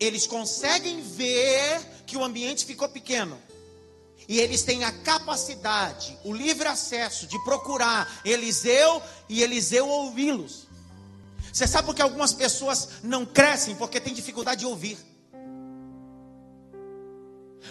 eles 0.00 0.26
conseguem 0.26 1.02
ver 1.02 1.82
que 2.06 2.16
o 2.16 2.24
ambiente 2.24 2.64
ficou 2.64 2.88
pequeno. 2.88 3.38
E 4.28 4.40
eles 4.40 4.62
têm 4.62 4.84
a 4.84 4.92
capacidade, 4.92 6.18
o 6.24 6.32
livre 6.32 6.66
acesso 6.66 7.26
de 7.26 7.38
procurar 7.44 8.20
Eliseu 8.24 9.02
e 9.28 9.42
Eliseu 9.42 9.86
ouvi-los. 9.86 10.66
Você 11.52 11.66
sabe 11.66 11.86
por 11.86 11.94
que 11.94 12.02
algumas 12.02 12.32
pessoas 12.32 12.88
não 13.02 13.24
crescem? 13.24 13.76
Porque 13.76 14.00
têm 14.00 14.14
dificuldade 14.14 14.60
de 14.60 14.66
ouvir. 14.66 14.98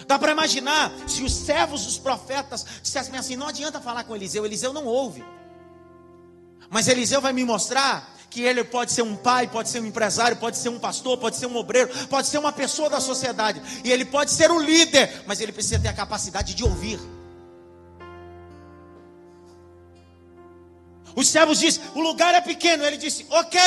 Dá 0.08 0.18
para 0.18 0.32
imaginar 0.32 0.92
se 1.08 1.24
os 1.24 1.34
servos 1.34 1.86
dos 1.86 1.98
profetas 1.98 2.66
dissessem 2.82 3.18
assim: 3.18 3.36
não 3.36 3.48
adianta 3.48 3.82
falar 3.82 4.04
com 4.04 4.16
Eliseu, 4.16 4.46
Eliseu 4.46 4.74
não 4.74 4.86
ouve. 4.86 5.24
Mas 6.70 6.88
Eliseu 6.88 7.22
vai 7.22 7.34
me 7.34 7.44
mostrar 7.44 8.16
que 8.34 8.42
ele 8.42 8.64
pode 8.64 8.92
ser 8.92 9.04
um 9.04 9.16
pai, 9.16 9.48
pode 9.48 9.70
ser 9.70 9.80
um 9.80 9.86
empresário, 9.86 10.36
pode 10.38 10.58
ser 10.58 10.70
um 10.70 10.80
pastor, 10.80 11.20
pode 11.20 11.36
ser 11.36 11.46
um 11.46 11.56
obreiro, 11.56 11.88
pode 12.08 12.28
ser 12.28 12.40
uma 12.40 12.52
pessoa 12.52 12.90
da 12.90 13.00
sociedade, 13.00 13.62
e 13.84 13.92
ele 13.92 14.06
pode 14.06 14.32
ser 14.32 14.50
o 14.50 14.60
líder, 14.60 15.22
mas 15.28 15.40
ele 15.40 15.52
precisa 15.52 15.80
ter 15.80 15.90
a 15.90 15.94
capacidade 15.94 16.56
de 16.56 16.64
ouvir. 16.64 17.00
Os 21.16 21.28
servos 21.28 21.60
dizem: 21.60 21.84
o 21.94 22.02
lugar 22.02 22.34
é 22.34 22.42
pequeno. 22.42 22.84
Ele 22.84 22.98
disse: 22.98 23.24
ok. 23.30 23.62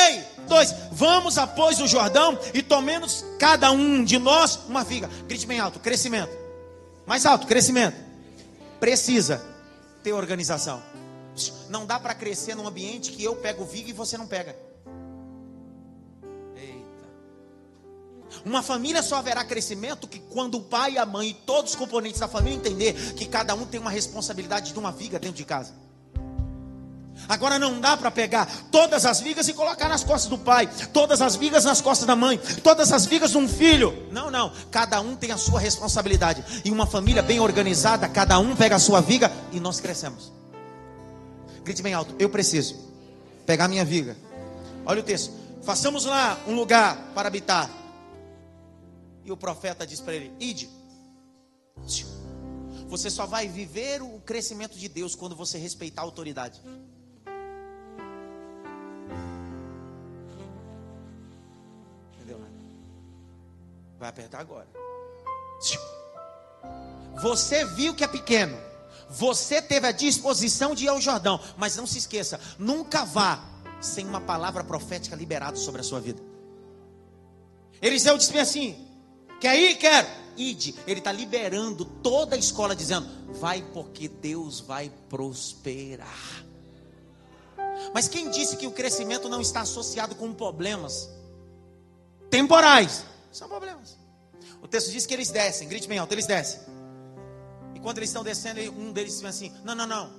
Dois, 0.49 0.75
vamos 0.91 1.37
após 1.37 1.79
o 1.79 1.87
Jordão 1.87 2.37
e 2.53 2.61
tomemos 2.61 3.23
cada 3.39 3.71
um 3.71 4.03
de 4.03 4.19
nós 4.19 4.59
uma 4.67 4.83
figa. 4.83 5.09
Grite 5.29 5.47
bem 5.47 5.61
alto: 5.61 5.79
crescimento. 5.79 6.37
Mais 7.05 7.25
alto: 7.25 7.47
crescimento. 7.47 7.95
Precisa 8.81 9.41
ter 10.03 10.11
organização. 10.11 10.83
Não 11.69 11.85
dá 11.85 11.99
para 11.99 12.13
crescer 12.13 12.55
num 12.55 12.67
ambiente 12.67 13.11
que 13.11 13.23
eu 13.23 13.35
pego 13.35 13.65
viga 13.65 13.89
e 13.89 13.93
você 13.93 14.17
não 14.17 14.27
pega. 14.27 14.55
Eita. 16.55 17.07
Uma 18.45 18.61
família 18.61 19.03
só 19.03 19.17
haverá 19.17 19.43
crescimento 19.43 20.07
que 20.07 20.19
quando 20.19 20.55
o 20.55 20.61
pai, 20.61 20.97
a 20.97 21.05
mãe 21.05 21.29
e 21.29 21.33
todos 21.33 21.71
os 21.71 21.77
componentes 21.77 22.19
da 22.19 22.27
família 22.27 22.57
entender 22.57 22.93
que 23.13 23.25
cada 23.25 23.53
um 23.55 23.65
tem 23.65 23.79
uma 23.79 23.91
responsabilidade 23.91 24.73
de 24.73 24.79
uma 24.79 24.91
viga 24.91 25.19
dentro 25.19 25.37
de 25.37 25.45
casa. 25.45 25.73
Agora 27.27 27.57
não 27.57 27.79
dá 27.79 27.97
para 27.97 28.11
pegar 28.11 28.47
todas 28.71 29.05
as 29.05 29.19
vigas 29.19 29.47
e 29.47 29.53
colocar 29.53 29.89
nas 29.89 30.03
costas 30.03 30.29
do 30.29 30.37
pai, 30.37 30.69
todas 30.93 31.21
as 31.21 31.35
vigas 31.35 31.65
nas 31.65 31.81
costas 31.81 32.05
da 32.05 32.15
mãe, 32.15 32.39
todas 32.63 32.91
as 32.91 33.05
vigas 33.05 33.31
de 33.31 33.37
um 33.37 33.47
filho. 33.47 34.07
Não, 34.11 34.29
não. 34.29 34.51
Cada 34.71 35.01
um 35.01 35.15
tem 35.15 35.31
a 35.31 35.37
sua 35.37 35.59
responsabilidade. 35.59 36.43
E 36.63 36.71
uma 36.71 36.85
família 36.85 37.21
bem 37.21 37.39
organizada, 37.39 38.07
cada 38.07 38.37
um 38.39 38.55
pega 38.55 38.75
a 38.75 38.79
sua 38.79 39.01
viga 39.01 39.31
e 39.51 39.59
nós 39.59 39.79
crescemos. 39.79 40.31
Grite 41.67 41.81
bem 41.81 41.93
alto. 41.93 42.15
Eu 42.17 42.29
preciso 42.29 42.77
pegar 43.45 43.67
minha 43.67 43.83
viga. 43.83 44.15
Olha 44.85 45.01
o 45.01 45.03
texto. 45.03 45.33
Façamos 45.63 46.05
lá 46.05 46.41
um 46.47 46.55
lugar 46.55 47.11
para 47.13 47.27
habitar. 47.27 47.69
E 49.25 49.31
o 49.33 49.35
profeta 49.35 49.85
diz 49.85 49.99
para 49.99 50.13
ele: 50.13 50.31
Ide. 50.39 50.69
Você 52.87 53.09
só 53.09 53.25
vai 53.25 53.49
viver 53.49 54.01
o 54.01 54.21
crescimento 54.21 54.77
de 54.77 54.87
Deus 54.87 55.13
quando 55.13 55.35
você 55.35 55.57
respeitar 55.57 56.03
a 56.03 56.05
autoridade. 56.05 56.61
Entendeu? 62.15 62.39
Vai 63.99 64.07
apertar 64.07 64.39
agora. 64.39 64.69
Você 67.21 67.65
viu 67.65 67.93
que 67.93 68.05
é 68.05 68.07
pequeno. 68.07 68.66
Você 69.09 69.61
teve 69.61 69.87
a 69.87 69.91
disposição 69.91 70.75
de 70.75 70.85
ir 70.85 70.89
ao 70.89 70.99
Jordão, 70.99 71.39
mas 71.57 71.75
não 71.75 71.87
se 71.87 71.97
esqueça, 71.97 72.39
nunca 72.59 73.05
vá 73.05 73.43
sem 73.79 74.05
uma 74.05 74.19
palavra 74.19 74.63
profética 74.63 75.15
liberada 75.15 75.57
sobre 75.57 75.81
a 75.81 75.83
sua 75.83 75.99
vida. 75.99 76.21
Eliseu 77.81 78.17
disse 78.17 78.37
assim: 78.37 78.87
Quer 79.39 79.55
ir? 79.57 79.75
Quero. 79.77 80.07
Ide. 80.35 80.75
Ele 80.85 80.99
está 80.99 81.11
liberando 81.11 81.85
toda 81.85 82.35
a 82.35 82.39
escola, 82.39 82.75
dizendo: 82.75 83.07
Vai 83.33 83.61
porque 83.73 84.07
Deus 84.07 84.59
vai 84.59 84.91
prosperar. 85.09 86.45
Mas 87.93 88.07
quem 88.07 88.29
disse 88.29 88.57
que 88.57 88.67
o 88.67 88.71
crescimento 88.71 89.29
não 89.29 89.41
está 89.41 89.61
associado 89.61 90.15
com 90.15 90.33
problemas 90.33 91.09
temporais? 92.29 93.05
São 93.31 93.47
problemas. 93.47 93.97
O 94.61 94.67
texto 94.67 94.91
diz 94.91 95.05
que 95.05 95.13
eles 95.13 95.29
descem, 95.29 95.67
grite 95.67 95.87
bem 95.87 95.99
alto, 95.99 96.11
eles 96.13 96.25
descem. 96.25 96.59
E 97.77 97.79
quando 97.79 97.99
eles 97.99 98.09
estão 98.09 98.23
descendo, 98.23 98.59
um 98.71 98.91
deles 98.91 99.13
diz 99.13 99.23
assim: 99.23 99.53
Não, 99.63 99.75
não, 99.75 99.85
não. 99.85 100.11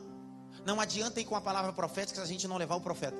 Não 0.65 0.81
adianta 0.81 1.21
ir 1.21 1.25
com 1.25 1.35
a 1.35 1.41
palavra 1.41 1.73
profética 1.73 2.21
se 2.21 2.25
a 2.25 2.29
gente 2.29 2.47
não 2.47 2.57
levar 2.57 2.77
o 2.77 2.81
profeta. 2.81 3.17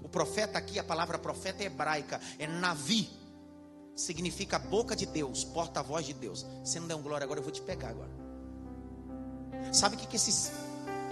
O 0.00 0.08
profeta 0.08 0.58
aqui, 0.58 0.78
a 0.78 0.84
palavra 0.84 1.18
profeta 1.18 1.64
é 1.64 1.66
hebraica, 1.66 2.20
é 2.38 2.46
Navi. 2.46 3.10
Significa 3.96 4.60
boca 4.60 4.94
de 4.94 5.04
Deus, 5.06 5.42
porta-voz 5.42 6.06
de 6.06 6.12
Deus. 6.12 6.46
Você 6.64 6.78
não 6.78 6.86
der 6.86 6.94
um 6.94 7.02
glória 7.02 7.24
agora, 7.24 7.40
eu 7.40 7.44
vou 7.44 7.52
te 7.52 7.62
pegar 7.62 7.88
agora. 7.88 8.10
Sabe 9.72 9.96
o 9.96 9.98
que, 9.98 10.06
que 10.06 10.14
esses 10.14 10.52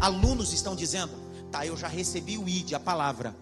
alunos 0.00 0.52
estão 0.52 0.76
dizendo? 0.76 1.14
Tá, 1.50 1.66
eu 1.66 1.76
já 1.76 1.88
recebi 1.88 2.38
o 2.38 2.48
ID, 2.48 2.74
a 2.74 2.80
palavra. 2.80 3.34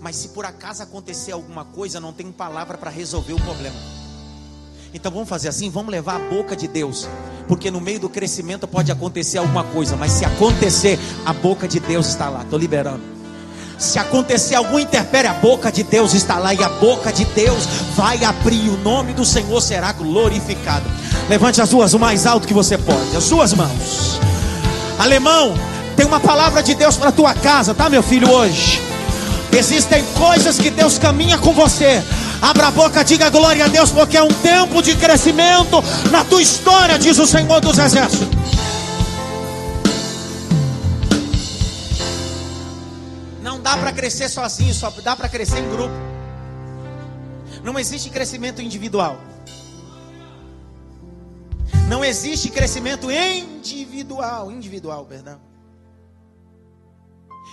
Mas 0.00 0.16
se 0.16 0.30
por 0.30 0.46
acaso 0.46 0.82
acontecer 0.82 1.32
alguma 1.32 1.66
coisa, 1.66 2.00
não 2.00 2.14
tenho 2.14 2.32
palavra 2.32 2.78
para 2.78 2.90
resolver 2.90 3.34
o 3.34 3.40
problema. 3.40 3.97
Então 4.92 5.12
vamos 5.12 5.28
fazer 5.28 5.48
assim, 5.48 5.70
vamos 5.70 5.90
levar 5.90 6.16
a 6.16 6.18
boca 6.18 6.56
de 6.56 6.66
Deus, 6.66 7.08
porque 7.46 7.70
no 7.70 7.80
meio 7.80 8.00
do 8.00 8.08
crescimento 8.08 8.66
pode 8.66 8.90
acontecer 8.90 9.38
alguma 9.38 9.64
coisa, 9.64 9.96
mas 9.96 10.12
se 10.12 10.24
acontecer, 10.24 10.98
a 11.26 11.32
boca 11.32 11.68
de 11.68 11.78
Deus 11.78 12.08
está 12.08 12.28
lá. 12.28 12.42
Estou 12.42 12.58
liberando. 12.58 13.02
Se 13.76 13.98
acontecer 13.98 14.56
algum 14.56 14.78
interpere, 14.78 15.28
a 15.28 15.34
boca 15.34 15.70
de 15.70 15.84
Deus 15.84 16.12
está 16.12 16.38
lá 16.38 16.52
e 16.52 16.62
a 16.64 16.68
boca 16.68 17.12
de 17.12 17.24
Deus 17.26 17.64
vai 17.94 18.24
abrir. 18.24 18.70
O 18.70 18.76
nome 18.78 19.12
do 19.12 19.24
Senhor 19.24 19.60
será 19.60 19.92
glorificado. 19.92 20.84
Levante 21.28 21.60
as 21.60 21.68
duas 21.68 21.94
o 21.94 21.98
mais 21.98 22.26
alto 22.26 22.48
que 22.48 22.54
você 22.54 22.76
pode, 22.76 23.16
as 23.16 23.22
suas 23.22 23.52
mãos. 23.52 24.18
Alemão, 24.98 25.54
tem 25.96 26.06
uma 26.06 26.18
palavra 26.18 26.60
de 26.60 26.74
Deus 26.74 26.96
para 26.96 27.12
tua 27.12 27.34
casa, 27.34 27.72
tá, 27.72 27.88
meu 27.88 28.02
filho? 28.02 28.28
Hoje 28.30 28.80
existem 29.56 30.04
coisas 30.16 30.58
que 30.58 30.70
Deus 30.70 30.98
caminha 30.98 31.38
com 31.38 31.52
você 31.52 32.02
Abra 32.40 32.68
a 32.68 32.70
boca, 32.70 33.02
diga 33.02 33.30
glória 33.30 33.64
a 33.64 33.68
Deus, 33.68 33.90
porque 33.90 34.16
é 34.16 34.22
um 34.22 34.28
tempo 34.28 34.80
de 34.80 34.94
crescimento 34.96 35.82
na 36.10 36.24
tua 36.24 36.40
história, 36.40 36.98
diz 36.98 37.18
o 37.18 37.26
Senhor 37.26 37.60
dos 37.60 37.78
Exércitos. 37.78 38.28
Não 43.42 43.60
dá 43.60 43.76
para 43.76 43.92
crescer 43.92 44.28
sozinho, 44.28 44.72
só 44.72 44.90
dá 45.02 45.16
para 45.16 45.28
crescer 45.28 45.58
em 45.58 45.68
grupo. 45.68 45.94
Não 47.64 47.76
existe 47.76 48.08
crescimento 48.08 48.62
individual. 48.62 49.18
Não 51.88 52.04
existe 52.04 52.50
crescimento 52.50 53.10
individual, 53.10 54.52
individual, 54.52 55.04
perdão. 55.06 55.40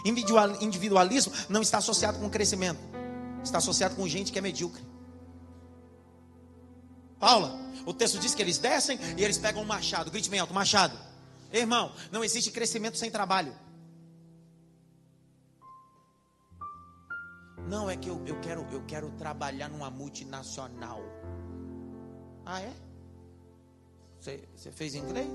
Individualismo 0.06 1.34
não 1.50 1.64
está 1.64 1.80
associado 1.80 2.20
com 2.20 2.30
crescimento 2.30 2.95
está 3.48 3.60
associado 3.60 3.96
com 3.96 4.08
gente 4.08 4.32
que 4.32 4.40
é 4.40 4.42
medíocre. 4.42 4.84
Paula, 7.20 7.58
o 7.86 7.94
texto 7.94 8.20
diz 8.20 8.36
que 8.36 8.42
eles 8.42 8.58
descem 8.58 9.00
e 9.18 9.24
eles 9.24 9.38
pegam 9.38 9.62
um 9.62 9.66
machado. 9.66 10.12
Grite 10.12 10.30
bem 10.30 10.40
alto, 10.40 10.54
machado. 10.54 10.98
Irmão, 11.52 11.92
não 12.12 12.24
existe 12.24 12.52
crescimento 12.52 12.98
sem 12.98 13.10
trabalho. 13.10 13.54
Não, 17.68 17.90
é 17.90 17.98
que 17.98 18.10
eu, 18.10 18.24
eu, 18.28 18.40
quero, 18.42 18.68
eu 18.72 18.84
quero 18.86 19.10
trabalhar 19.12 19.70
numa 19.70 19.90
multinacional. 19.90 21.02
Ah, 22.46 22.62
é? 22.62 22.74
Você, 24.20 24.48
você 24.56 24.72
fez 24.72 24.94
inglês? 24.94 25.32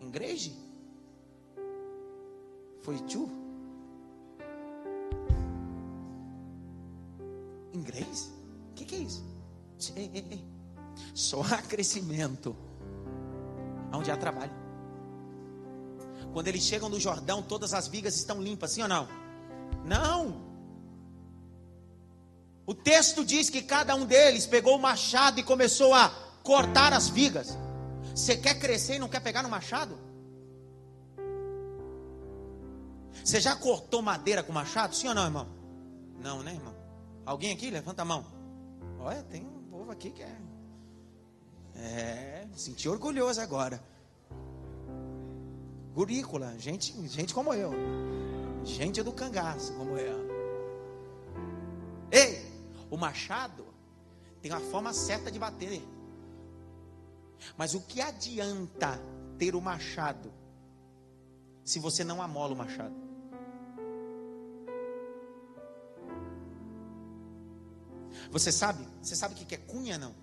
Inglês? 0.00 0.50
Foi 2.82 2.98
tu? 3.00 3.30
Inglês? 7.72 8.32
O 8.70 8.74
que, 8.74 8.84
que, 8.84 8.94
é 8.94 8.98
isso? 8.98 9.24
Ei, 9.96 10.10
ei, 10.14 10.26
ei. 10.30 10.44
Só 11.14 11.42
há 11.52 11.58
crescimento 11.62 12.56
onde 13.92 14.10
há 14.10 14.16
trabalho. 14.16 14.52
Quando 16.32 16.48
eles 16.48 16.62
chegam 16.62 16.88
no 16.88 17.00
Jordão, 17.00 17.42
todas 17.42 17.74
as 17.74 17.88
vigas 17.88 18.14
estão 18.14 18.40
limpas, 18.40 18.72
sim 18.72 18.82
ou 18.82 18.88
não? 18.88 19.08
Não. 19.84 20.50
O 22.66 22.74
texto 22.74 23.24
diz 23.24 23.50
que 23.50 23.62
cada 23.62 23.94
um 23.96 24.06
deles 24.06 24.46
pegou 24.46 24.76
o 24.76 24.80
machado 24.80 25.40
e 25.40 25.42
começou 25.42 25.92
a 25.92 26.08
cortar 26.42 26.92
as 26.92 27.08
vigas. 27.08 27.56
Você 28.14 28.36
quer 28.36 28.58
crescer 28.58 28.96
e 28.96 28.98
não 28.98 29.08
quer 29.08 29.20
pegar 29.20 29.42
no 29.42 29.48
machado? 29.48 29.98
Você 33.24 33.40
já 33.40 33.56
cortou 33.56 34.00
madeira 34.00 34.42
com 34.42 34.52
machado? 34.52 34.94
Sim 34.94 35.08
ou 35.08 35.14
não, 35.14 35.24
irmão? 35.24 35.48
Não, 36.20 36.42
né, 36.42 36.54
irmão? 36.54 36.79
Alguém 37.30 37.52
aqui? 37.52 37.70
Levanta 37.70 38.02
a 38.02 38.04
mão. 38.04 38.26
Olha, 38.98 39.22
tem 39.22 39.46
um 39.46 39.62
povo 39.70 39.92
aqui 39.92 40.10
que 40.10 40.20
é. 40.20 40.36
É, 41.76 42.48
senti 42.56 42.88
orgulhoso 42.88 43.40
agora. 43.40 43.80
Gurícola, 45.94 46.58
gente, 46.58 46.92
gente 47.06 47.32
como 47.32 47.54
eu. 47.54 47.70
Gente 48.64 49.00
do 49.04 49.12
cangaço 49.12 49.72
como 49.74 49.96
eu. 49.96 50.28
Ei, 52.10 52.44
o 52.90 52.96
machado 52.96 53.64
tem 54.42 54.50
uma 54.50 54.58
forma 54.58 54.92
certa 54.92 55.30
de 55.30 55.38
bater. 55.38 55.80
Mas 57.56 57.74
o 57.74 57.80
que 57.80 58.00
adianta 58.00 59.00
ter 59.38 59.54
o 59.54 59.60
machado 59.60 60.32
se 61.62 61.78
você 61.78 62.02
não 62.02 62.20
amola 62.20 62.54
o 62.54 62.56
machado? 62.56 63.09
Você 68.30 68.52
sabe? 68.52 68.86
Você 69.02 69.16
sabe 69.16 69.34
o 69.34 69.36
que 69.36 69.54
é 69.54 69.58
cunha, 69.58 69.98
não? 69.98 70.14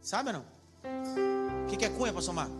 Sabe 0.00 0.28
ou 0.28 0.34
não? 0.34 0.44
O 1.64 1.66
que 1.66 1.84
é 1.84 1.88
cunha, 1.88 2.12
pastor 2.12 2.34
Marco? 2.34 2.54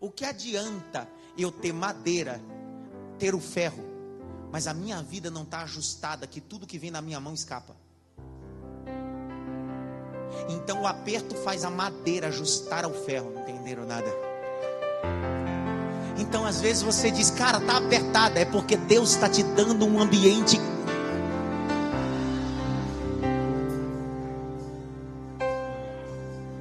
O 0.00 0.10
que 0.10 0.24
adianta 0.24 1.08
eu 1.38 1.50
ter 1.50 1.72
madeira, 1.72 2.40
ter 3.18 3.34
o 3.34 3.40
ferro, 3.40 3.82
mas 4.50 4.66
a 4.66 4.74
minha 4.74 5.02
vida 5.02 5.30
não 5.30 5.42
está 5.42 5.62
ajustada, 5.62 6.26
que 6.26 6.40
tudo 6.40 6.66
que 6.66 6.78
vem 6.78 6.90
na 6.90 7.00
minha 7.00 7.18
mão 7.20 7.32
escapa? 7.32 7.74
Então 10.48 10.82
o 10.82 10.86
aperto 10.86 11.34
faz 11.36 11.64
a 11.64 11.70
madeira 11.70 12.28
ajustar 12.28 12.84
ao 12.84 12.92
ferro, 12.92 13.30
não 13.30 13.42
entenderam 13.42 13.86
nada? 13.86 14.33
Então 16.34 16.44
às 16.44 16.60
vezes 16.60 16.82
você 16.82 17.12
diz, 17.12 17.30
cara, 17.30 17.60
tá 17.60 17.76
apertada, 17.76 18.40
é 18.40 18.44
porque 18.44 18.76
Deus 18.76 19.10
está 19.10 19.28
te 19.28 19.44
dando 19.44 19.86
um 19.86 20.00
ambiente 20.00 20.58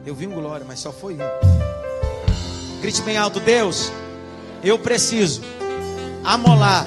Eu 0.06 0.14
vi 0.14 0.28
um 0.28 0.36
glória, 0.36 0.64
mas 0.64 0.80
só 0.80 0.92
foi 0.92 1.16
um. 1.16 2.82
Grite 2.82 3.02
bem 3.02 3.18
alto, 3.18 3.40
Deus, 3.40 3.92
eu 4.64 4.78
preciso 4.78 5.42
amolar 6.24 6.86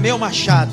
meu 0.00 0.16
machado. 0.16 0.72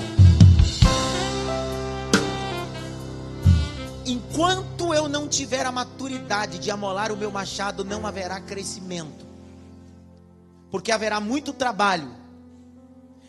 Enquanto 4.05 4.93
eu 4.93 5.09
não 5.09 5.27
tiver 5.27 5.65
a 5.65 5.73
maturidade 5.73 6.57
de 6.57 6.71
amolar 6.71 7.11
o 7.11 7.17
meu 7.17 7.29
machado, 7.29 7.83
não 7.83 8.07
haverá 8.07 8.39
crescimento. 8.39 9.26
Porque 10.69 10.91
haverá 10.91 11.19
muito 11.19 11.53
trabalho. 11.53 12.11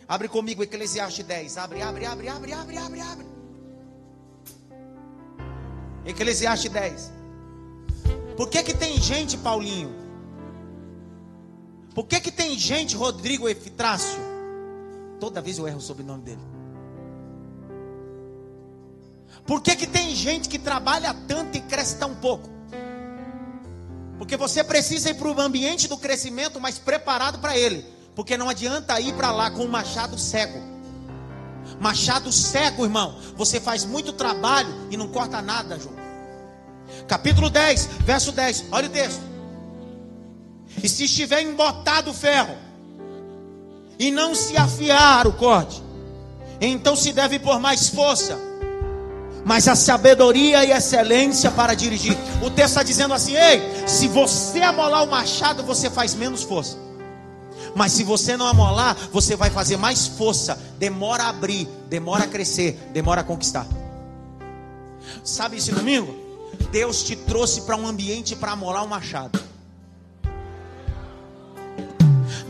Abre 0.07 0.27
comigo 0.27 0.63
Eclesiastes 0.63 1.25
10. 1.25 1.57
Abre, 1.57 1.81
abre, 1.81 2.05
abre, 2.05 2.27
abre, 2.27 2.53
abre, 2.53 2.77
abre, 2.77 3.01
abre. 3.01 3.25
Eclesiastes 6.05 6.71
10. 6.71 7.13
Por 8.35 8.49
que 8.49 8.63
que 8.63 8.73
tem 8.73 8.97
gente, 8.99 9.37
Paulinho? 9.37 9.93
Por 11.93 12.05
que 12.07 12.19
que 12.19 12.31
tem 12.31 12.57
gente, 12.57 12.95
Rodrigo 12.95 13.47
Efitrácio? 13.47 14.19
Toda 15.19 15.41
vez 15.41 15.57
eu 15.57 15.67
erro 15.67 15.77
o 15.77 15.81
sobrenome 15.81 16.23
dele. 16.23 16.41
Por 19.45 19.61
que 19.61 19.75
que 19.75 19.87
tem 19.87 20.15
gente 20.15 20.47
que 20.47 20.57
trabalha 20.57 21.13
tanto 21.27 21.57
e 21.57 21.61
cresce 21.61 21.97
tão 21.97 22.15
pouco? 22.15 22.58
Porque 24.19 24.37
você 24.37 24.63
precisa 24.63 25.09
ir 25.09 25.15
para 25.15 25.27
o 25.27 25.41
ambiente 25.41 25.87
do 25.87 25.97
crescimento, 25.97 26.59
mas 26.59 26.77
preparado 26.77 27.39
para 27.39 27.57
ele. 27.57 27.83
Porque 28.13 28.37
não 28.37 28.49
adianta 28.49 28.99
ir 28.99 29.15
para 29.15 29.31
lá 29.31 29.49
com 29.49 29.63
um 29.63 29.69
machado 29.69 30.19
cego. 30.19 30.61
Machado 31.79 32.31
cego, 32.31 32.83
irmão. 32.83 33.17
Você 33.35 33.59
faz 33.59 33.83
muito 33.83 34.13
trabalho 34.13 34.69
e 34.91 34.97
não 34.97 35.07
corta 35.07 35.41
nada, 35.41 35.79
João 35.79 35.99
capítulo 37.07 37.49
10, 37.49 37.89
verso 38.05 38.31
10. 38.31 38.65
Olha 38.71 38.87
o 38.87 38.91
texto. 38.91 39.21
E 40.81 40.87
se 40.87 41.05
estiver 41.05 41.41
embotado 41.41 42.11
o 42.11 42.13
ferro, 42.13 42.55
e 43.97 44.11
não 44.11 44.33
se 44.33 44.55
afiar 44.55 45.27
o 45.27 45.33
corte, 45.33 45.83
então 46.61 46.95
se 46.95 47.11
deve 47.11 47.37
por 47.39 47.59
mais 47.59 47.89
força, 47.89 48.39
mas 49.49 49.67
a 49.67 49.75
sabedoria 49.75 50.63
e 50.63 50.71
excelência 50.71 51.49
para 51.49 51.73
dirigir. 51.73 52.15
O 52.43 52.51
texto 52.51 52.69
está 52.69 52.83
dizendo 52.83 53.15
assim: 53.15 53.35
ei, 53.35 53.59
se 53.87 54.07
você 54.07 54.61
amolar 54.61 55.03
o 55.03 55.09
machado, 55.09 55.63
você 55.63 55.89
faz 55.89 56.13
menos 56.13 56.43
força. 56.43 56.77
Mas 57.75 57.93
se 57.93 58.03
você 58.03 58.37
não 58.37 58.45
amolar, 58.45 58.95
você 59.11 59.35
vai 59.35 59.49
fazer 59.49 59.75
mais 59.75 60.05
força. 60.05 60.55
Demora 60.77 61.23
a 61.23 61.29
abrir, 61.29 61.67
demora 61.89 62.25
a 62.25 62.27
crescer, 62.27 62.73
demora 62.93 63.21
a 63.21 63.23
conquistar. 63.23 63.65
Sabe 65.23 65.57
esse 65.57 65.71
domingo? 65.71 66.15
Deus 66.71 67.01
te 67.01 67.15
trouxe 67.15 67.61
para 67.61 67.75
um 67.75 67.87
ambiente 67.87 68.35
para 68.35 68.51
amolar 68.51 68.83
um 68.83 68.87
machado. 68.87 69.48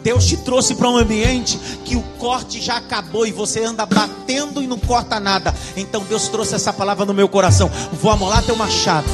Deus 0.03 0.25
te 0.25 0.37
trouxe 0.37 0.75
para 0.75 0.89
um 0.89 0.97
ambiente 0.97 1.57
que 1.83 1.95
o 1.95 2.01
corte 2.17 2.61
já 2.61 2.77
acabou 2.77 3.25
e 3.25 3.31
você 3.31 3.63
anda 3.63 3.85
batendo 3.85 4.61
e 4.61 4.67
não 4.67 4.77
corta 4.77 5.19
nada. 5.19 5.53
Então 5.75 6.03
Deus 6.07 6.27
trouxe 6.27 6.55
essa 6.55 6.71
palavra 6.71 7.05
no 7.05 7.13
meu 7.13 7.27
coração. 7.27 7.69
Vou 8.01 8.11
amolar 8.11 8.43
teu 8.43 8.55
machado. 8.55 9.09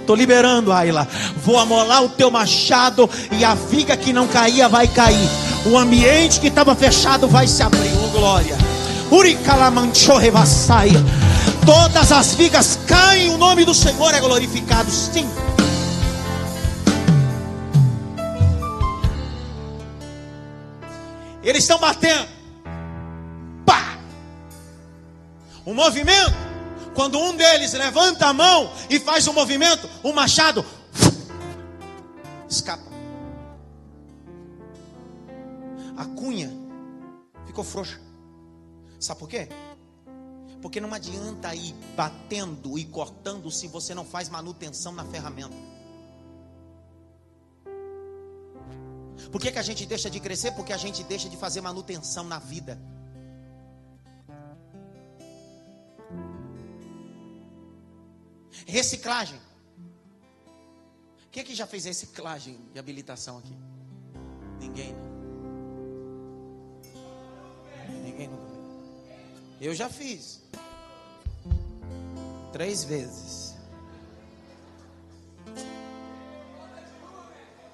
Estou 0.00 0.16
liberando, 0.16 0.72
Ayla. 0.72 1.06
Vou 1.44 1.58
amolar 1.58 2.02
o 2.02 2.08
teu 2.08 2.30
machado 2.30 3.08
e 3.38 3.44
a 3.44 3.54
viga 3.54 3.96
que 3.96 4.12
não 4.12 4.26
caía 4.26 4.68
vai 4.68 4.88
cair. 4.88 5.28
O 5.66 5.76
ambiente 5.76 6.40
que 6.40 6.48
estava 6.48 6.74
fechado 6.74 7.28
vai 7.28 7.46
se 7.46 7.62
abrir. 7.62 7.92
Oh, 8.02 8.08
glória. 8.08 8.56
Todas 11.66 12.10
as 12.10 12.34
vigas 12.34 12.78
caem, 12.86 13.30
o 13.30 13.38
nome 13.38 13.64
do 13.64 13.74
Senhor 13.74 14.14
é 14.14 14.20
glorificado. 14.20 14.90
Sim. 14.90 15.28
Eles 21.50 21.64
estão 21.64 21.80
batendo. 21.80 22.28
Pá! 23.66 23.98
O 25.64 25.74
movimento, 25.74 26.32
quando 26.94 27.18
um 27.18 27.34
deles 27.34 27.72
levanta 27.72 28.28
a 28.28 28.32
mão 28.32 28.72
e 28.88 29.00
faz 29.00 29.26
o 29.26 29.32
um 29.32 29.34
movimento, 29.34 29.90
o 30.04 30.12
machado 30.12 30.64
escapa. 32.48 32.84
A 35.96 36.04
cunha 36.04 36.52
ficou 37.46 37.64
frouxa. 37.64 38.00
Sabe 39.00 39.18
por 39.18 39.28
quê? 39.28 39.48
Porque 40.62 40.80
não 40.80 40.94
adianta 40.94 41.52
ir 41.52 41.74
batendo 41.96 42.78
e 42.78 42.84
cortando 42.84 43.50
se 43.50 43.66
você 43.66 43.92
não 43.92 44.04
faz 44.04 44.28
manutenção 44.28 44.92
na 44.92 45.04
ferramenta. 45.04 45.56
Por 49.30 49.40
que, 49.40 49.52
que 49.52 49.58
a 49.58 49.62
gente 49.62 49.86
deixa 49.86 50.10
de 50.10 50.20
crescer? 50.20 50.52
Porque 50.52 50.72
a 50.72 50.76
gente 50.76 51.02
deixa 51.04 51.28
de 51.28 51.36
fazer 51.36 51.60
manutenção 51.60 52.24
na 52.24 52.38
vida. 52.38 52.80
Reciclagem. 58.66 59.40
Quem 61.30 61.42
é 61.42 61.44
que 61.44 61.54
já 61.54 61.66
fez 61.66 61.84
reciclagem 61.84 62.58
de 62.72 62.78
habilitação 62.78 63.38
aqui? 63.38 63.56
Ninguém. 64.58 64.92
Né? 64.92 65.00
Ninguém 68.04 68.28
nunca. 68.28 68.50
Eu 69.60 69.74
já 69.74 69.88
fiz. 69.88 70.42
Três 72.52 72.82
vezes. 72.84 73.49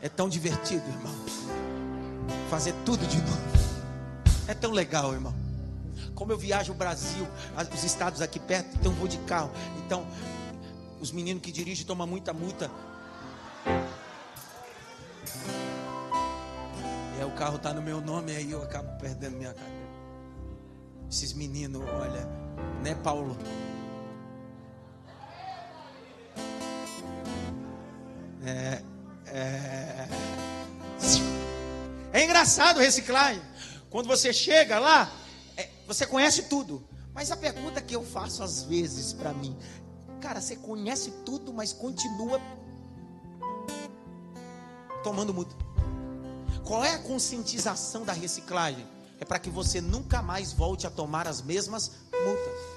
É 0.01 0.09
tão 0.09 0.29
divertido, 0.29 0.85
irmão. 0.89 1.15
Fazer 2.51 2.75
tudo 2.85 3.07
de 3.07 3.19
novo. 3.19 3.57
É 4.47 4.55
tão 4.55 4.71
legal, 4.71 5.13
irmão. 5.13 5.35
Como 6.15 6.33
eu 6.33 6.39
viajo 6.39 6.73
o 6.73 6.75
Brasil, 6.75 7.27
os 7.75 7.85
estados 7.85 8.21
aqui 8.21 8.39
perto, 8.39 8.77
então 8.77 8.93
vou 8.93 9.09
de 9.09 9.19
carro. 9.19 9.51
Então, 9.85 10.07
os 11.01 11.13
meninos 11.13 11.43
que 11.43 11.53
dirigem 11.53 11.85
tomam 11.87 12.07
muita 12.07 12.33
multa. 12.33 12.71
É, 17.21 17.25
o 17.25 17.31
carro 17.33 17.57
está 17.57 17.73
no 17.73 17.83
meu 17.83 18.01
nome, 18.01 18.35
aí 18.35 18.51
eu 18.51 18.63
acabo 18.63 18.99
perdendo 18.99 19.37
minha 19.37 19.53
carteira. 19.53 19.87
Esses 21.11 21.33
meninos, 21.33 21.83
olha, 21.83 22.29
né, 22.83 22.95
Paulo? 23.03 23.37
Engraçado 32.37 32.81
reciclagem. 32.81 33.43
Quando 33.89 34.07
você 34.07 34.31
chega 34.31 34.79
lá, 34.79 35.11
é, 35.57 35.71
você 35.87 36.07
conhece 36.07 36.43
tudo. 36.43 36.87
Mas 37.15 37.31
a 37.31 37.37
pergunta 37.37 37.81
que 37.81 37.97
eu 37.97 38.05
faço 38.05 38.43
às 38.43 38.63
vezes 38.65 39.15
para 39.15 39.33
mim, 39.33 39.57
cara, 40.21 40.39
você 40.39 40.55
conhece 40.55 41.11
tudo, 41.25 41.51
mas 41.51 41.73
continua 41.73 42.39
tomando 45.03 45.33
multa. 45.33 45.57
Qual 46.63 46.85
é 46.85 46.95
a 46.95 46.99
conscientização 46.99 48.05
da 48.05 48.13
reciclagem? 48.13 48.87
É 49.19 49.25
para 49.25 49.39
que 49.39 49.49
você 49.49 49.81
nunca 49.81 50.21
mais 50.21 50.53
volte 50.53 50.87
a 50.87 50.91
tomar 50.91 51.27
as 51.27 51.41
mesmas 51.41 51.93
multas. 52.13 52.77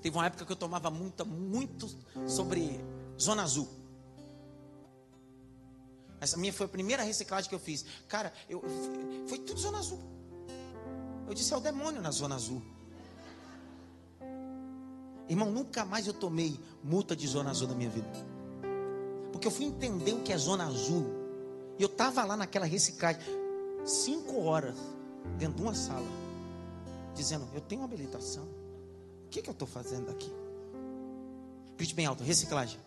Teve 0.00 0.16
uma 0.16 0.24
época 0.24 0.46
que 0.46 0.52
eu 0.52 0.56
tomava 0.56 0.90
multa 0.90 1.26
muito 1.26 1.90
sobre 2.26 2.82
Zona 3.20 3.42
Azul. 3.42 3.83
Essa 6.24 6.38
minha 6.38 6.54
foi 6.54 6.64
a 6.64 6.68
primeira 6.70 7.02
reciclagem 7.02 7.50
que 7.50 7.54
eu 7.54 7.58
fiz. 7.58 7.84
Cara, 8.08 8.32
eu, 8.48 8.62
foi 9.28 9.38
tudo 9.38 9.60
Zona 9.60 9.78
Azul. 9.78 10.00
Eu 11.28 11.34
disse, 11.34 11.52
é 11.52 11.56
o 11.56 11.60
demônio 11.60 12.00
na 12.00 12.10
Zona 12.10 12.34
Azul. 12.34 12.62
Irmão, 15.28 15.50
nunca 15.50 15.84
mais 15.84 16.06
eu 16.06 16.14
tomei 16.14 16.58
multa 16.82 17.14
de 17.14 17.28
Zona 17.28 17.50
Azul 17.50 17.68
na 17.68 17.74
minha 17.74 17.90
vida. 17.90 18.08
Porque 19.32 19.46
eu 19.46 19.50
fui 19.50 19.66
entender 19.66 20.14
o 20.14 20.22
que 20.22 20.32
é 20.32 20.38
Zona 20.38 20.66
Azul. 20.66 21.04
E 21.78 21.82
eu 21.82 21.88
estava 21.88 22.24
lá 22.24 22.38
naquela 22.38 22.64
reciclagem, 22.64 23.20
cinco 23.84 24.44
horas, 24.44 24.76
dentro 25.36 25.56
de 25.56 25.62
uma 25.62 25.74
sala, 25.74 26.06
dizendo: 27.14 27.46
Eu 27.52 27.60
tenho 27.60 27.82
uma 27.82 27.86
habilitação. 27.86 28.44
O 29.26 29.28
que, 29.28 29.42
que 29.42 29.50
eu 29.50 29.52
estou 29.52 29.68
fazendo 29.68 30.10
aqui? 30.10 30.32
Grite 31.76 31.94
bem 31.94 32.06
alto: 32.06 32.24
reciclagem, 32.24 32.80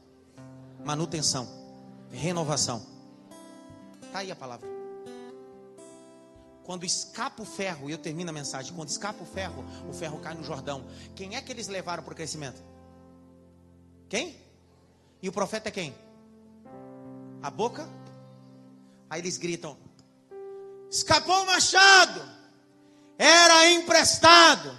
manutenção, 0.84 1.48
renovação. 2.12 2.97
Está 4.08 4.20
aí 4.20 4.32
a 4.32 4.36
palavra. 4.36 4.68
Quando 6.64 6.86
escapa 6.86 7.42
o 7.42 7.46
ferro, 7.46 7.90
e 7.90 7.94
eu 7.94 7.98
termino 7.98 8.30
a 8.30 8.34
mensagem: 8.34 8.74
quando 8.74 8.90
escapa 8.90 9.24
o 9.24 9.26
ferro, 9.26 9.64
o 9.90 9.94
ferro 9.94 10.20
cai 10.20 10.34
no 10.34 10.44
Jordão. 10.44 10.86
Quem 11.16 11.36
é 11.36 11.42
que 11.42 11.52
eles 11.52 11.68
levaram 11.68 12.04
para 12.04 12.12
o 12.12 12.16
crescimento? 12.16 12.62
Quem? 14.10 14.38
E 15.22 15.30
o 15.30 15.32
profeta 15.32 15.70
é 15.70 15.72
quem? 15.72 15.96
A 17.42 17.50
boca? 17.50 17.88
Aí 19.10 19.22
eles 19.22 19.38
gritam: 19.38 19.78
escapou 20.90 21.44
o 21.44 21.46
machado, 21.46 22.22
era 23.18 23.70
emprestado. 23.70 24.78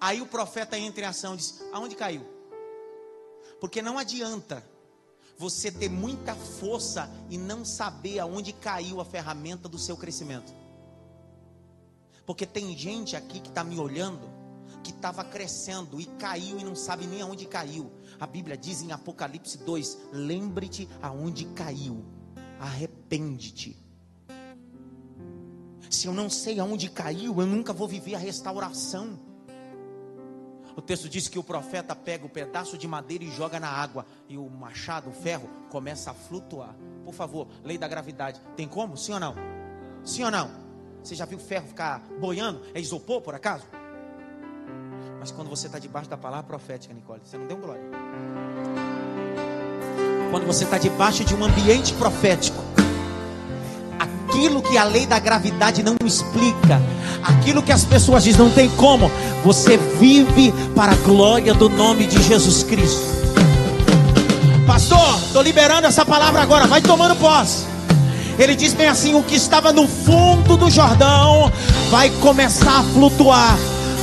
Aí 0.00 0.22
o 0.22 0.26
profeta 0.26 0.78
entra 0.78 1.04
em 1.04 1.08
ação 1.08 1.34
e 1.34 1.38
diz: 1.38 1.62
aonde 1.72 1.94
caiu? 1.94 2.26
Porque 3.60 3.82
não 3.82 3.98
adianta 3.98 4.64
você 5.38 5.70
ter 5.70 5.88
muita 5.88 6.34
força 6.34 7.08
e 7.30 7.38
não 7.38 7.64
saber 7.64 8.18
aonde 8.18 8.52
caiu 8.52 9.00
a 9.00 9.04
ferramenta 9.04 9.68
do 9.68 9.78
seu 9.78 9.96
crescimento. 9.96 10.52
Porque 12.26 12.44
tem 12.44 12.76
gente 12.76 13.14
aqui 13.14 13.40
que 13.40 13.48
está 13.48 13.62
me 13.62 13.78
olhando, 13.78 14.28
que 14.82 14.90
estava 14.90 15.22
crescendo 15.22 16.00
e 16.00 16.04
caiu 16.04 16.58
e 16.58 16.64
não 16.64 16.74
sabe 16.74 17.06
nem 17.06 17.22
aonde 17.22 17.46
caiu. 17.46 17.90
A 18.18 18.26
Bíblia 18.26 18.56
diz 18.56 18.82
em 18.82 18.90
Apocalipse 18.90 19.58
2: 19.58 19.98
lembre-te 20.12 20.88
aonde 21.00 21.44
caiu, 21.46 22.04
arrepende-te. 22.58 23.78
Se 25.88 26.06
eu 26.06 26.12
não 26.12 26.28
sei 26.28 26.58
aonde 26.58 26.90
caiu, 26.90 27.40
eu 27.40 27.46
nunca 27.46 27.72
vou 27.72 27.88
viver 27.88 28.16
a 28.16 28.18
restauração. 28.18 29.27
O 30.78 30.80
texto 30.80 31.08
diz 31.08 31.26
que 31.26 31.40
o 31.40 31.42
profeta 31.42 31.92
pega 31.96 32.24
o 32.24 32.28
pedaço 32.28 32.78
de 32.78 32.86
madeira 32.86 33.24
e 33.24 33.32
joga 33.32 33.58
na 33.58 33.68
água, 33.68 34.06
e 34.28 34.38
o 34.38 34.48
machado, 34.48 35.10
o 35.10 35.12
ferro, 35.12 35.50
começa 35.70 36.12
a 36.12 36.14
flutuar. 36.14 36.72
Por 37.04 37.12
favor, 37.12 37.48
lei 37.64 37.76
da 37.76 37.88
gravidade. 37.88 38.40
Tem 38.54 38.68
como? 38.68 38.96
Sim 38.96 39.14
ou 39.14 39.18
não? 39.18 39.34
Sim 40.04 40.22
ou 40.22 40.30
não? 40.30 40.48
Você 41.02 41.16
já 41.16 41.24
viu 41.24 41.36
ferro 41.36 41.66
ficar 41.66 42.00
boiando? 42.20 42.62
É 42.72 42.80
isopor, 42.80 43.20
por 43.20 43.34
acaso? 43.34 43.66
Mas 45.18 45.32
quando 45.32 45.50
você 45.50 45.66
está 45.66 45.80
debaixo 45.80 46.08
da 46.08 46.16
palavra 46.16 46.46
profética, 46.46 46.94
Nicole, 46.94 47.22
você 47.24 47.36
não 47.36 47.48
deu 47.48 47.56
glória. 47.56 47.82
Quando 50.30 50.46
você 50.46 50.62
está 50.62 50.78
debaixo 50.78 51.24
de 51.24 51.34
um 51.34 51.42
ambiente 51.42 51.92
profético, 51.94 52.67
aquilo 54.28 54.60
que 54.60 54.76
a 54.76 54.84
lei 54.84 55.06
da 55.06 55.18
gravidade 55.18 55.82
não 55.82 55.96
explica, 56.04 56.80
aquilo 57.22 57.62
que 57.62 57.72
as 57.72 57.84
pessoas 57.84 58.22
dizem 58.22 58.44
não 58.44 58.50
tem 58.50 58.68
como, 58.70 59.10
você 59.42 59.78
vive 59.98 60.52
para 60.74 60.92
a 60.92 60.96
glória 60.96 61.54
do 61.54 61.70
nome 61.70 62.06
de 62.06 62.22
Jesus 62.22 62.62
Cristo. 62.62 63.02
Pastor, 64.66 65.18
estou 65.24 65.40
liberando 65.40 65.86
essa 65.86 66.04
palavra 66.04 66.42
agora, 66.42 66.66
vai 66.66 66.82
tomando 66.82 67.16
posse. 67.16 67.64
Ele 68.38 68.54
diz 68.54 68.74
bem 68.74 68.86
assim: 68.86 69.14
o 69.14 69.22
que 69.22 69.34
estava 69.34 69.72
no 69.72 69.88
fundo 69.88 70.56
do 70.58 70.70
Jordão 70.70 71.50
vai 71.90 72.10
começar 72.20 72.80
a 72.80 72.82
flutuar. 72.82 73.58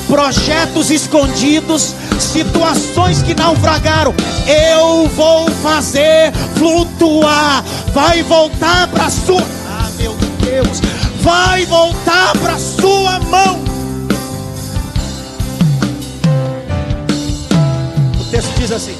Projetos 0.07 0.91
escondidos, 0.91 1.95
situações 2.19 3.21
que 3.21 3.33
naufragaram, 3.33 4.13
eu 4.47 5.07
vou 5.09 5.49
fazer 5.63 6.33
flutuar. 6.55 7.63
Vai 7.93 8.23
voltar 8.23 8.87
para 8.87 9.09
sua. 9.09 9.64
Meu 9.97 10.13
Deus, 10.43 10.79
vai 11.21 11.65
voltar 11.65 12.33
para 12.39 12.57
sua 12.59 13.19
mão. 13.19 13.63
O 18.19 18.31
texto 18.31 18.53
diz 18.59 18.71
assim: 18.71 18.97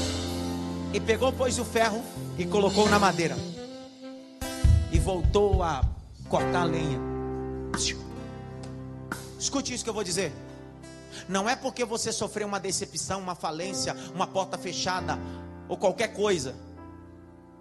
E 0.93 0.99
pegou, 0.99 1.31
pois, 1.31 1.59
o 1.59 1.65
ferro 1.65 2.01
e 2.37 2.45
colocou 2.45 2.89
na 2.89 2.99
madeira 2.99 3.35
e 4.91 4.99
voltou 4.99 5.61
a 5.61 5.83
cortar 6.29 6.61
a 6.61 6.65
lenha. 6.65 6.99
Escute 9.39 9.73
isso 9.73 9.83
que 9.83 9.89
eu 9.89 9.93
vou 9.93 10.03
dizer. 10.03 10.33
Não 11.27 11.49
é 11.49 11.55
porque 11.55 11.85
você 11.85 12.11
sofreu 12.11 12.47
uma 12.47 12.59
decepção, 12.59 13.19
uma 13.19 13.35
falência, 13.35 13.95
uma 14.13 14.27
porta 14.27 14.57
fechada 14.57 15.17
ou 15.67 15.77
qualquer 15.77 16.13
coisa 16.13 16.55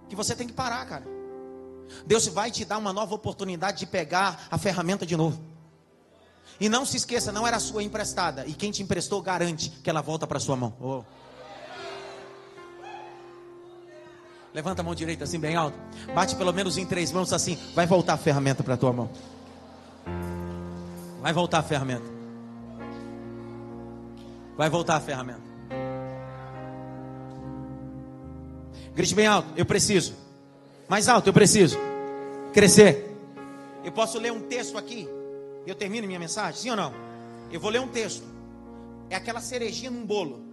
que 0.08 0.16
você 0.16 0.34
tem 0.34 0.46
que 0.46 0.52
parar, 0.52 0.84
cara. 0.86 1.13
Deus 2.06 2.26
vai 2.26 2.50
te 2.50 2.64
dar 2.64 2.78
uma 2.78 2.92
nova 2.92 3.14
oportunidade 3.14 3.78
de 3.78 3.86
pegar 3.86 4.46
a 4.50 4.58
ferramenta 4.58 5.06
de 5.06 5.16
novo. 5.16 5.40
E 6.60 6.68
não 6.68 6.84
se 6.84 6.96
esqueça, 6.96 7.32
não 7.32 7.46
era 7.46 7.58
sua 7.58 7.82
emprestada. 7.82 8.46
E 8.46 8.52
quem 8.52 8.70
te 8.70 8.82
emprestou 8.82 9.20
garante 9.20 9.70
que 9.70 9.90
ela 9.90 10.00
volta 10.00 10.26
para 10.26 10.38
sua 10.38 10.56
mão. 10.56 10.74
Oh. 10.80 11.02
Levanta 14.52 14.82
a 14.82 14.84
mão 14.84 14.94
direita 14.94 15.24
assim 15.24 15.40
bem 15.40 15.56
alto. 15.56 15.76
Bate 16.14 16.36
pelo 16.36 16.52
menos 16.52 16.78
em 16.78 16.86
três 16.86 17.10
mãos 17.10 17.32
assim. 17.32 17.58
Vai 17.74 17.86
voltar 17.86 18.14
a 18.14 18.16
ferramenta 18.16 18.62
para 18.62 18.76
tua 18.76 18.92
mão. 18.92 19.10
Vai 21.20 21.32
voltar 21.32 21.58
a 21.58 21.62
ferramenta. 21.62 22.04
Vai 24.56 24.70
voltar 24.70 24.96
a 24.96 25.00
ferramenta. 25.00 25.42
Grite 28.94 29.14
bem 29.14 29.26
alto. 29.26 29.48
Eu 29.56 29.66
preciso. 29.66 30.23
Mais 30.88 31.08
alto, 31.08 31.28
eu 31.28 31.32
preciso. 31.32 31.78
Crescer. 32.52 33.10
Eu 33.82 33.92
posso 33.92 34.18
ler 34.18 34.32
um 34.32 34.40
texto 34.40 34.78
aqui. 34.78 35.08
Eu 35.66 35.74
termino 35.74 36.06
minha 36.06 36.18
mensagem? 36.18 36.60
Sim 36.60 36.70
ou 36.70 36.76
não? 36.76 36.92
Eu 37.50 37.60
vou 37.60 37.70
ler 37.70 37.80
um 37.80 37.88
texto. 37.88 38.24
É 39.08 39.16
aquela 39.16 39.40
cerejinha 39.40 39.90
num 39.90 40.04
bolo 40.04 40.44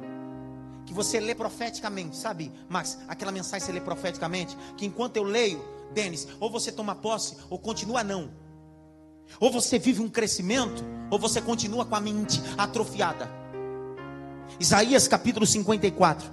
que 0.86 0.94
você 0.94 1.20
lê 1.20 1.34
profeticamente, 1.34 2.18
sabe, 2.18 2.52
Max? 2.68 2.98
Aquela 3.08 3.32
mensagem 3.32 3.66
você 3.66 3.72
lê 3.72 3.80
profeticamente, 3.80 4.58
que 4.76 4.86
enquanto 4.86 5.16
eu 5.16 5.24
leio, 5.24 5.64
Denis, 5.94 6.28
ou 6.40 6.50
você 6.50 6.72
toma 6.72 6.96
posse, 6.96 7.38
ou 7.50 7.58
continua 7.58 8.04
não. 8.04 8.30
Ou 9.40 9.52
você 9.52 9.80
vive 9.80 10.02
um 10.02 10.10
crescimento, 10.10 10.84
ou 11.10 11.18
você 11.18 11.42
continua 11.42 11.86
com 11.86 11.96
a 11.96 12.02
mente 12.02 12.42
atrofiada. 12.58 13.30
Isaías 14.60 15.08
capítulo 15.08 15.46
54. 15.46 16.30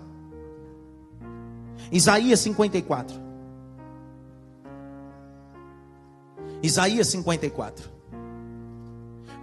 Isaías 1.92 2.40
54. 2.40 3.27
Isaías 6.62 7.08
54. 7.08 7.90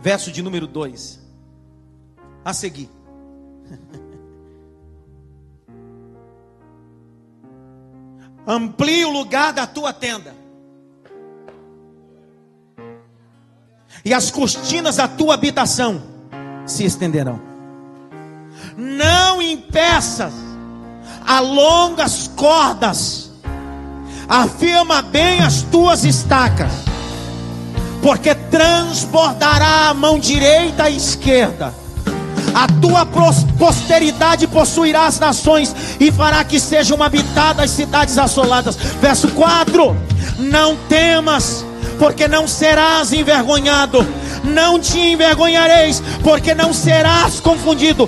Verso 0.02 0.32
de 0.32 0.42
número 0.42 0.68
2. 0.68 1.20
A 2.44 2.54
seguir. 2.54 2.90
Amplie 8.48 9.06
o 9.06 9.10
lugar 9.12 9.52
da 9.54 9.66
tua 9.66 9.92
tenda. 9.92 10.36
E 14.04 14.14
as 14.14 14.30
cortinas 14.30 14.98
da 14.98 15.08
tua 15.08 15.34
habitação 15.34 16.04
se 16.68 16.84
estenderão. 16.84 17.42
Não 18.78 19.42
impeças, 19.42 20.34
alonga 21.26 22.04
as 22.04 22.28
cordas, 22.28 23.32
afirma 24.30 25.02
bem 25.02 25.42
as 25.42 25.64
tuas 25.64 26.06
estacas, 26.06 26.85
porque 28.06 28.36
transbordará 28.36 29.90
a 29.90 29.94
mão 29.96 30.20
direita 30.20 30.88
e 30.88 30.96
esquerda 30.96 31.74
a 32.54 32.68
tua 32.80 33.04
posteridade 33.58 34.46
possuirá 34.46 35.08
as 35.08 35.20
nações 35.20 35.76
e 36.00 36.12
fará 36.12 36.44
que 36.44 36.60
sejam 36.60 37.02
habitadas 37.02 37.66
as 37.66 37.72
cidades 37.72 38.18
assoladas. 38.20 38.76
Verso 39.02 39.28
4: 39.30 39.98
Não 40.38 40.78
temas, 40.88 41.66
porque 41.98 42.28
não 42.28 42.48
serás 42.48 43.12
envergonhado, 43.12 44.08
Não 44.44 44.80
te 44.80 45.00
envergonhareis, 45.00 46.02
porque 46.24 46.54
não 46.54 46.72
serás 46.72 47.40
confundido. 47.40 48.08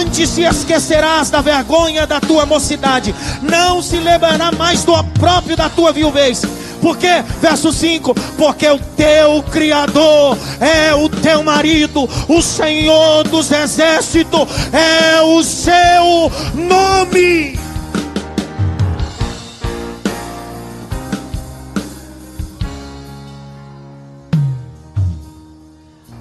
Antes 0.00 0.30
se 0.30 0.42
esquecerás 0.42 1.28
da 1.28 1.42
vergonha 1.42 2.06
da 2.06 2.18
tua 2.20 2.46
mocidade. 2.46 3.14
Não 3.42 3.82
se 3.82 3.98
lembrará 3.98 4.50
mais 4.50 4.82
do 4.82 4.94
próprio 5.20 5.56
da 5.56 5.68
tua 5.68 5.92
viuvez. 5.92 6.42
Porque, 6.86 7.20
verso 7.40 7.72
5: 7.72 8.14
Porque 8.38 8.68
o 8.70 8.78
teu 8.78 9.42
Criador 9.50 10.38
é 10.60 10.94
o 10.94 11.08
teu 11.08 11.42
marido, 11.42 12.04
o 12.28 12.40
Senhor 12.40 13.24
dos 13.24 13.50
exércitos 13.50 14.42
é 14.72 15.20
o 15.20 15.42
seu 15.42 16.30
nome. 16.54 17.58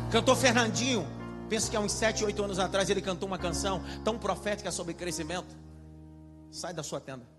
Cantor 0.10 0.36
Fernandinho, 0.36 1.06
penso 1.48 1.70
que 1.70 1.78
há 1.78 1.80
uns 1.80 1.92
7, 1.92 2.26
8 2.26 2.44
anos 2.44 2.58
atrás 2.58 2.90
ele 2.90 3.02
cantou 3.02 3.28
uma 3.28 3.38
canção 3.38 3.84
tão 4.04 4.18
profética 4.18 4.72
sobre 4.72 4.96
crescimento. 4.96 5.56
Sai 6.50 6.74
da 6.74 6.82
sua 6.82 7.00
tenda. 7.00 7.35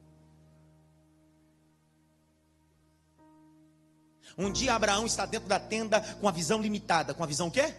Um 4.38 4.50
dia 4.50 4.74
Abraão 4.74 5.06
está 5.06 5.24
dentro 5.24 5.48
da 5.48 5.58
tenda 5.58 6.00
com 6.20 6.28
a 6.28 6.32
visão 6.32 6.60
limitada. 6.60 7.14
Com 7.14 7.24
a 7.24 7.26
visão 7.26 7.48
o 7.48 7.50
quê? 7.50 7.74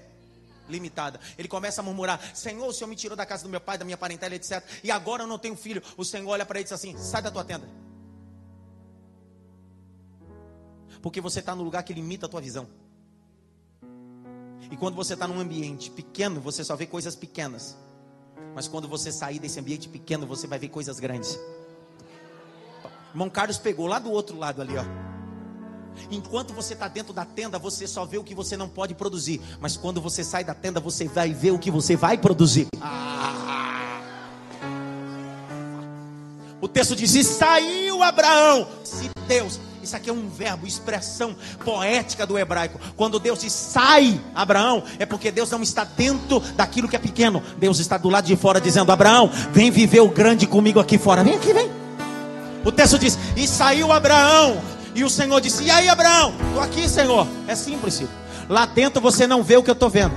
Limitada. 0.68 1.20
Ele 1.38 1.48
começa 1.48 1.82
a 1.82 1.84
murmurar: 1.84 2.20
Senhor, 2.36 2.68
o 2.68 2.74
Senhor 2.74 2.90
me 2.90 2.96
tirou 2.96 3.16
da 3.16 3.26
casa 3.26 3.44
do 3.44 3.50
meu 3.50 3.62
pai, 3.62 3.78
da 3.78 3.86
minha 3.86 3.98
parentela, 3.98 4.34
etc. 4.34 4.64
E 4.84 4.90
agora 4.90 5.24
eu 5.24 5.28
não 5.28 5.38
tenho 5.38 5.56
filho. 5.56 5.82
O 5.96 6.04
Senhor 6.04 6.30
olha 6.30 6.46
para 6.46 6.60
ele 6.60 6.64
e 6.64 6.66
diz 6.66 6.74
assim: 6.74 6.98
Sai 6.98 7.22
da 7.22 7.30
tua 7.30 7.44
tenda. 7.44 7.68
Porque 11.02 11.22
você 11.22 11.40
está 11.40 11.56
no 11.56 11.64
lugar 11.64 11.84
que 11.84 11.94
limita 11.94 12.26
a 12.26 12.30
tua 12.30 12.42
visão. 12.42 12.68
E 14.70 14.76
quando 14.76 14.96
você 14.96 15.14
está 15.14 15.28
num 15.28 15.40
ambiente 15.40 15.92
pequeno, 15.92 16.42
você 16.42 16.64
só 16.64 16.76
vê 16.76 16.86
coisas 16.86 17.16
pequenas. 17.16 17.78
Mas 18.54 18.68
quando 18.68 18.88
você 18.88 19.12
sair 19.12 19.40
desse 19.40 19.60
ambiente 19.60 19.88
pequeno, 19.88 20.26
você 20.26 20.48
vai 20.48 20.58
ver 20.58 20.70
coisas 20.70 21.00
grandes. 21.00 21.40
Irmão 23.12 23.30
Carlos 23.30 23.58
pegou 23.58 23.88
lá 23.88 24.00
do 24.00 24.12
outro 24.12 24.38
lado 24.38 24.62
ali, 24.62 24.74
ó. 24.76 25.07
Enquanto 26.12 26.54
você 26.54 26.74
está 26.74 26.88
dentro 26.88 27.14
da 27.14 27.26
tenda, 27.26 27.60
você 27.60 27.88
só 27.88 28.06
vê 28.06 28.18
o 28.18 28.24
que 28.24 28.36
você 28.36 28.56
não 28.56 28.70
pode 28.70 28.94
produzir. 28.94 29.42
Mas 29.60 29.78
quando 29.78 30.02
você 30.02 30.24
sai 30.24 30.44
da 30.44 30.54
tenda, 30.54 30.80
você 30.80 31.08
vai 31.08 31.34
ver 31.34 31.52
o 31.52 31.60
que 31.60 31.72
você 31.72 31.96
vai 31.96 32.18
produzir. 32.18 32.68
Ah. 32.82 33.28
O 36.60 36.68
texto 36.68 36.96
diz: 36.96 37.14
E 37.16 37.24
saiu 37.24 38.02
Abraão. 38.02 38.68
Se 38.84 39.10
Deus, 39.28 39.60
isso 39.84 39.96
aqui 39.96 40.10
é 40.10 40.14
um 40.14 40.28
verbo, 40.28 40.66
expressão 40.66 41.36
poética 41.64 42.26
do 42.26 42.38
hebraico. 42.38 42.80
Quando 42.96 43.20
Deus 43.20 43.40
diz 43.40 43.54
sai, 43.54 44.20
Abraão, 44.34 44.84
é 44.98 45.06
porque 45.06 45.32
Deus 45.32 45.50
não 45.52 45.62
está 45.62 45.84
dentro 45.84 46.40
daquilo 46.56 46.90
que 46.90 46.96
é 46.96 47.00
pequeno. 47.00 47.44
Deus 47.58 47.80
está 47.80 47.98
do 47.98 48.10
lado 48.10 48.26
de 48.26 48.36
fora 48.36 48.60
dizendo: 48.60 48.92
Abraão, 48.92 49.30
vem 49.52 49.70
viver 49.70 50.02
o 50.02 50.10
grande 50.10 50.48
comigo 50.48 50.80
aqui 50.80 50.98
fora. 50.98 51.24
Vem 51.24 51.36
aqui, 51.36 51.54
vem. 51.54 51.70
O 52.66 52.72
texto 52.72 52.98
diz: 52.98 53.18
E 53.36 53.48
saiu 53.48 53.92
Abraão 53.92 54.62
e 54.98 55.04
o 55.04 55.10
Senhor 55.10 55.40
disse: 55.40 55.64
E 55.64 55.70
aí, 55.70 55.88
Abraão? 55.88 56.34
Estou 56.48 56.62
aqui, 56.62 56.90
Senhor. 56.90 57.28
É 57.48 57.56
simples, 57.56 58.00
filho. 58.00 58.10
Lá 58.50 58.66
dentro 58.66 59.00
você 59.00 59.28
não 59.28 59.44
vê 59.44 59.56
o 59.56 59.64
que 59.64 59.70
eu 59.70 59.74
estou 59.74 59.90
vendo. 59.90 60.14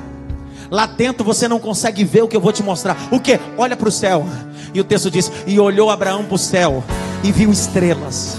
Lá 0.70 0.86
dentro 0.86 1.22
você 1.22 1.46
não 1.46 1.58
consegue 1.58 2.02
ver 2.02 2.22
o 2.22 2.28
que 2.28 2.34
eu 2.36 2.40
vou 2.40 2.50
te 2.50 2.62
mostrar. 2.62 2.96
O 3.10 3.20
que? 3.20 3.38
Olha 3.58 3.76
para 3.76 3.88
o 3.88 3.92
céu. 3.92 4.26
E 4.72 4.80
o 4.80 4.84
texto 4.84 5.10
diz: 5.10 5.30
E 5.46 5.60
olhou 5.60 5.90
Abraão 5.90 6.24
para 6.24 6.34
o 6.34 6.38
céu 6.38 6.82
e 7.22 7.30
viu 7.30 7.52
estrelas. 7.52 8.38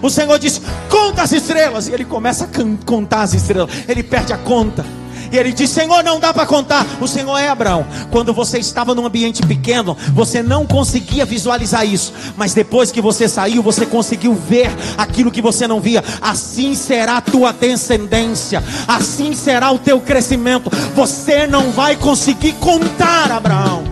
O 0.00 0.08
Senhor 0.08 0.38
disse: 0.38 0.60
Conta 0.88 1.22
as 1.22 1.32
estrelas. 1.32 1.88
E 1.88 1.92
ele 1.92 2.04
começa 2.04 2.44
a 2.44 2.84
contar 2.86 3.22
as 3.22 3.34
estrelas. 3.34 3.70
Ele 3.88 4.04
perde 4.04 4.32
a 4.32 4.38
conta. 4.38 4.86
E 5.32 5.38
ele 5.38 5.52
diz: 5.52 5.70
Senhor, 5.70 6.04
não 6.04 6.20
dá 6.20 6.32
para 6.32 6.46
contar. 6.46 6.86
O 7.00 7.08
Senhor 7.08 7.38
é 7.38 7.48
Abraão. 7.48 7.86
Quando 8.10 8.34
você 8.34 8.58
estava 8.58 8.94
num 8.94 9.06
ambiente 9.06 9.42
pequeno, 9.42 9.96
você 10.12 10.42
não 10.42 10.66
conseguia 10.66 11.24
visualizar 11.24 11.86
isso. 11.86 12.12
Mas 12.36 12.52
depois 12.52 12.92
que 12.92 13.00
você 13.00 13.28
saiu, 13.28 13.62
você 13.62 13.86
conseguiu 13.86 14.34
ver 14.34 14.70
aquilo 14.98 15.30
que 15.30 15.40
você 15.40 15.66
não 15.66 15.80
via. 15.80 16.04
Assim 16.20 16.74
será 16.74 17.16
a 17.16 17.22
tua 17.22 17.52
descendência. 17.52 18.62
Assim 18.86 19.34
será 19.34 19.72
o 19.72 19.78
teu 19.78 20.00
crescimento. 20.00 20.70
Você 20.94 21.46
não 21.46 21.70
vai 21.70 21.96
conseguir 21.96 22.52
contar, 22.54 23.32
Abraão. 23.32 23.84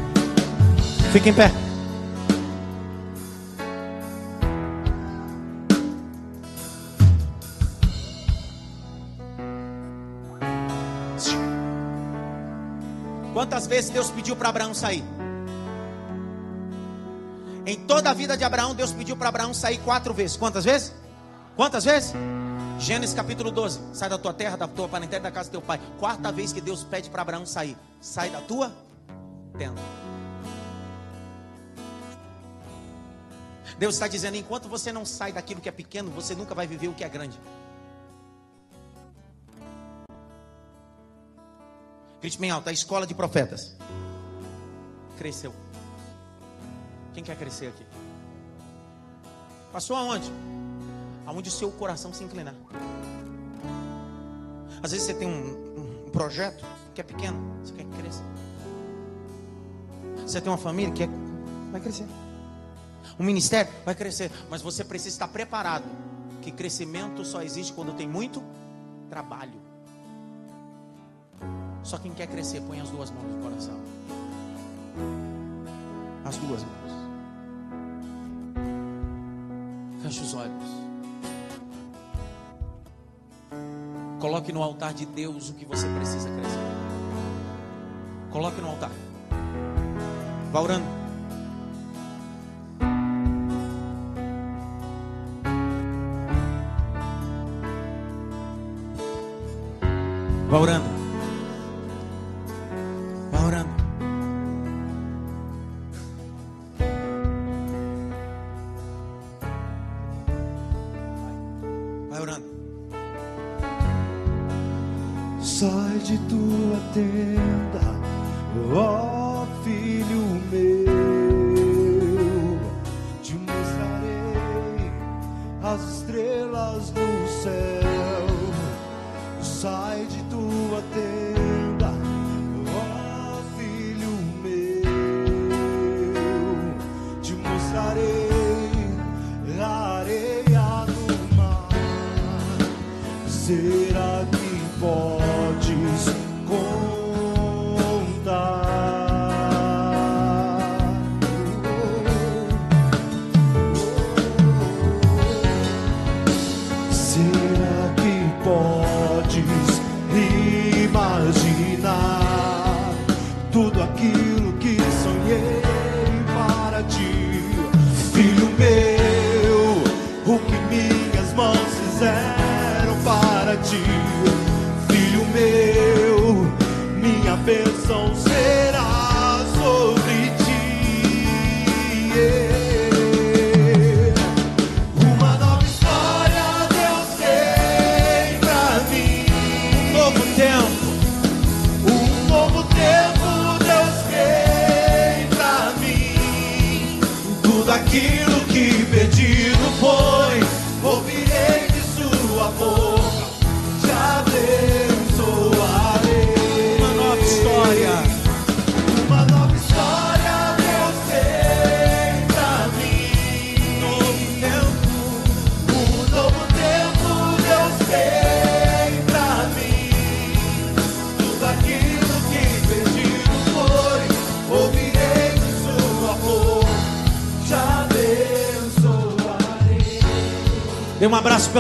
Fique 1.12 1.30
em 1.30 1.32
pé. 1.32 1.59
Vezes 13.80 13.90
Deus 13.90 14.10
pediu 14.10 14.36
para 14.36 14.50
Abraão 14.50 14.74
sair? 14.74 15.02
Em 17.64 17.76
toda 17.86 18.10
a 18.10 18.14
vida 18.14 18.36
de 18.36 18.44
Abraão, 18.44 18.74
Deus 18.74 18.92
pediu 18.92 19.16
para 19.16 19.30
Abraão 19.30 19.54
sair 19.54 19.78
quatro 19.78 20.12
vezes. 20.12 20.36
Quantas 20.36 20.64
vezes? 20.64 20.94
Quantas 21.56 21.84
vezes? 21.84 22.12
Gênesis 22.78 23.14
capítulo 23.14 23.50
12. 23.50 23.80
Sai 23.94 24.10
da 24.10 24.18
tua 24.18 24.34
terra, 24.34 24.56
da 24.56 24.68
tua 24.68 24.86
parentela, 24.86 25.22
da 25.22 25.30
casa 25.30 25.48
do 25.48 25.52
teu 25.52 25.62
pai. 25.62 25.80
Quarta 25.98 26.30
vez 26.30 26.52
que 26.52 26.60
Deus 26.60 26.84
pede 26.84 27.08
para 27.08 27.22
Abraão 27.22 27.46
sair. 27.46 27.76
Sai 28.00 28.28
da 28.28 28.40
tua 28.42 28.70
tenda. 29.56 29.80
Deus 33.78 33.94
está 33.94 34.06
dizendo: 34.06 34.36
enquanto 34.36 34.68
você 34.68 34.92
não 34.92 35.06
sai 35.06 35.32
daquilo 35.32 35.60
que 35.60 35.68
é 35.68 35.72
pequeno, 35.72 36.10
você 36.10 36.34
nunca 36.34 36.54
vai 36.54 36.66
viver 36.66 36.88
o 36.88 36.94
que 36.94 37.04
é 37.04 37.08
grande. 37.08 37.38
Grite 42.20 42.38
bem 42.38 42.50
alto, 42.50 42.68
a 42.68 42.72
escola 42.72 43.06
de 43.06 43.14
profetas. 43.14 43.74
Cresceu. 45.16 45.54
Quem 47.14 47.24
quer 47.24 47.36
crescer 47.36 47.68
aqui? 47.68 47.84
Passou 49.72 49.96
aonde? 49.96 50.30
Aonde 51.26 51.48
o 51.48 51.52
seu 51.52 51.70
coração 51.70 52.12
se 52.12 52.22
inclinar. 52.22 52.54
Às 54.82 54.92
vezes 54.92 55.06
você 55.06 55.14
tem 55.14 55.28
um, 55.28 56.06
um 56.06 56.10
projeto 56.10 56.64
que 56.94 57.00
é 57.00 57.04
pequeno, 57.04 57.38
você 57.62 57.72
quer 57.72 57.84
que 57.84 57.96
cresça. 57.96 58.22
Você 60.26 60.40
tem 60.40 60.50
uma 60.50 60.58
família 60.58 60.92
que 60.92 61.04
é, 61.04 61.08
vai 61.72 61.80
crescer. 61.80 62.06
Um 63.18 63.24
ministério 63.24 63.70
vai 63.84 63.94
crescer, 63.94 64.30
mas 64.48 64.62
você 64.62 64.84
precisa 64.84 65.14
estar 65.14 65.28
preparado. 65.28 65.84
Que 66.42 66.50
crescimento 66.50 67.24
só 67.24 67.42
existe 67.42 67.72
quando 67.72 67.92
tem 67.94 68.08
muito 68.08 68.42
trabalho. 69.08 69.69
Só 71.82 71.98
quem 71.98 72.12
quer 72.12 72.26
crescer, 72.26 72.60
põe 72.62 72.80
as 72.80 72.90
duas 72.90 73.10
mãos 73.10 73.24
no 73.24 73.42
coração. 73.42 73.80
As 76.24 76.36
duas 76.36 76.62
mãos. 76.62 76.92
Feche 80.02 80.20
os 80.20 80.34
olhos. 80.34 80.80
Coloque 84.20 84.52
no 84.52 84.62
altar 84.62 84.92
de 84.92 85.06
Deus 85.06 85.48
o 85.48 85.54
que 85.54 85.64
você 85.64 85.86
precisa 85.88 86.28
crescer. 86.28 86.58
Coloque 88.30 88.60
no 88.60 88.68
altar. 88.68 88.90
Vá 90.52 90.60
orando. 90.60 90.84
Vá 100.48 100.58
orando. 100.58 100.99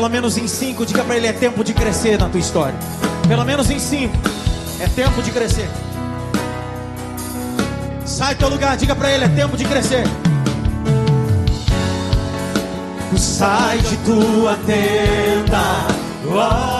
Pelo 0.00 0.08
menos 0.08 0.38
em 0.38 0.48
cinco, 0.48 0.86
diga 0.86 1.04
pra 1.04 1.14
ele, 1.14 1.26
é 1.26 1.32
tempo 1.32 1.62
de 1.62 1.74
crescer 1.74 2.18
na 2.18 2.26
tua 2.26 2.40
história. 2.40 2.74
Pelo 3.28 3.44
menos 3.44 3.68
em 3.68 3.78
cinco, 3.78 4.16
é 4.80 4.86
tempo 4.86 5.22
de 5.22 5.30
crescer. 5.30 5.68
Sai 8.06 8.34
do 8.34 8.38
teu 8.38 8.48
lugar, 8.48 8.78
diga 8.78 8.96
pra 8.96 9.10
ele, 9.12 9.26
é 9.26 9.28
tempo 9.28 9.58
de 9.58 9.64
crescer. 9.66 10.04
Sai 13.14 13.76
de 13.76 13.96
tua 13.98 14.56
tenda, 14.64 15.60
ó 16.34 16.79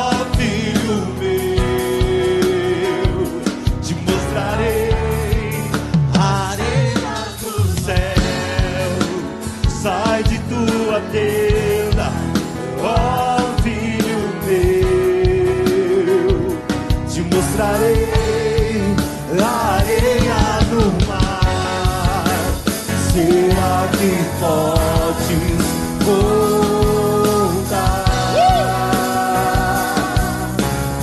podes 24.41 25.65
voltar? 26.05 26.35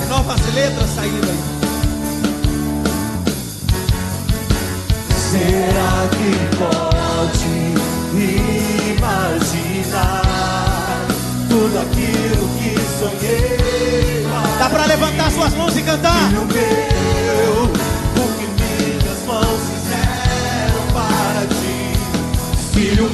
Renova 0.02 0.34
as 0.34 0.54
letras 0.54 0.90
saindo 0.90 1.30
aí. 1.30 1.40
Será 5.30 6.08
que 6.18 6.32
pode 6.58 7.58
imaginar 8.98 10.24
tudo 11.48 11.78
aquilo 11.80 12.46
que 12.58 12.72
sonhei? 13.00 14.26
Dá 14.58 14.68
pra 14.70 14.86
levantar 14.88 15.32
suas 15.32 15.54
mãos 15.54 15.78
e 15.78 15.84
cantar? 15.84 16.32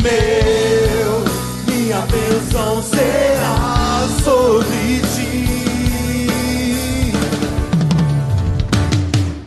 Meu, 0.03 1.23
minha 1.67 2.01
bênção 2.01 2.83
será 2.83 4.05
sobre 4.23 5.01
ti. 5.15 5.31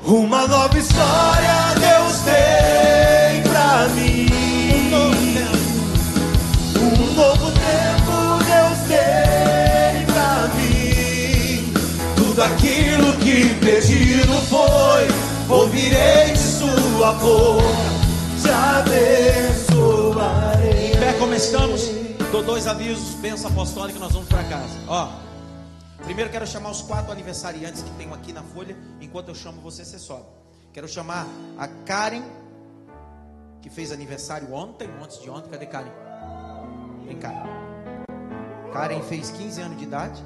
Uma 0.07 0.47
nova 0.47 0.79
história 0.79 1.75
Deus 1.79 2.21
tem 2.25 3.43
pra 3.43 3.89
mim. 3.95 4.31
Um 6.79 7.15
novo 7.15 7.51
tempo 7.53 8.15
Deus 8.47 8.79
tem 8.89 10.07
pra 10.07 10.49
mim. 10.55 11.73
Tudo 12.17 12.43
aquilo 12.43 13.13
que 13.15 13.55
pedido 13.61 14.33
foi, 14.49 15.09
ouvirei 15.49 16.33
de 16.33 16.39
sua 16.39 17.13
boca, 17.13 17.96
começamos. 21.41 21.83
Dou 22.33 22.43
dois 22.43 22.67
avisos, 22.67 23.15
benção 23.17 23.51
apostólica, 23.51 23.99
nós 23.99 24.11
vamos 24.13 24.27
para 24.27 24.43
casa. 24.45 24.75
Ó, 24.89 25.13
primeiro 26.03 26.31
quero 26.31 26.47
chamar 26.47 26.71
os 26.71 26.81
quatro 26.81 27.13
aniversariantes 27.13 27.83
que 27.83 27.91
tenho 27.91 28.15
aqui 28.15 28.33
na 28.33 28.43
folha. 28.43 28.75
Enquanto 29.03 29.29
eu 29.29 29.35
chamo 29.35 29.61
você, 29.61 29.85
você 29.85 29.99
sobe. 29.99 30.25
Quero 30.73 30.89
chamar 30.89 31.27
a 31.59 31.69
Karen, 31.69 32.23
que 33.61 33.69
fez 33.69 33.93
aniversário 33.93 34.51
ontem, 34.55 34.89
antes 35.03 35.21
de 35.21 35.29
ontem. 35.29 35.51
Cadê 35.51 35.67
Karen? 35.67 35.91
Vem 37.07 37.19
cá. 37.19 37.33
Karen 38.73 39.03
fez 39.03 39.29
15 39.31 39.61
anos 39.61 39.77
de 39.77 39.85
idade. 39.85 40.25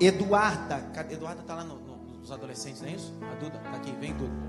Eduarda? 0.00 0.80
Eduarda 1.08 1.42
tá 1.46 1.54
lá 1.54 1.62
no- 1.64 1.76
no- 1.78 2.18
nos 2.18 2.32
adolescentes, 2.32 2.80
não 2.80 2.88
é 2.88 2.92
isso? 2.92 3.14
A 3.30 3.34
Duda, 3.36 3.58
tá 3.58 3.76
aqui, 3.76 3.92
vem 3.92 4.12
Duda. 4.14 4.47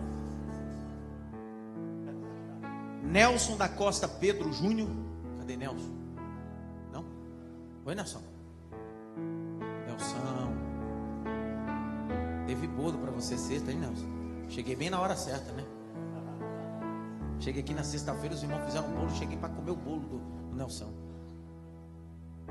Nelson 3.09 3.57
da 3.57 3.67
Costa 3.67 4.07
Pedro 4.07 4.51
Júnior. 4.53 4.89
Cadê 5.39 5.57
Nelson? 5.57 5.91
Não? 6.91 7.03
Oi, 7.85 7.95
Nelson. 7.95 8.21
Nelson. 9.87 10.15
Teve 12.45 12.67
bolo 12.67 12.97
para 12.99 13.11
você 13.11 13.37
sexta, 13.37 13.71
hein, 13.71 13.79
Nelson? 13.79 14.07
Cheguei 14.47 14.75
bem 14.75 14.89
na 14.89 14.99
hora 14.99 15.15
certa, 15.15 15.51
né? 15.53 15.65
Cheguei 17.39 17.61
aqui 17.61 17.73
na 17.73 17.83
sexta-feira, 17.83 18.35
os 18.35 18.43
irmãos 18.43 18.65
fizeram 18.65 18.89
um 18.89 18.95
bolo, 18.95 19.09
cheguei 19.11 19.37
para 19.37 19.49
comer 19.49 19.71
o 19.71 19.75
bolo 19.75 20.01
do, 20.01 20.19
do 20.49 20.55
Nelson. 20.55 20.91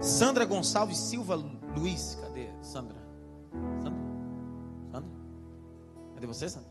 Sandra 0.00 0.44
Gonçalves 0.44 0.96
Silva 0.96 1.34
Luiz, 1.76 2.16
cadê 2.20 2.48
Sandra? 2.62 2.96
Sandra? 3.82 4.00
Sandra? 4.92 5.10
Cadê 6.14 6.26
você, 6.26 6.48
Sandra? 6.48 6.70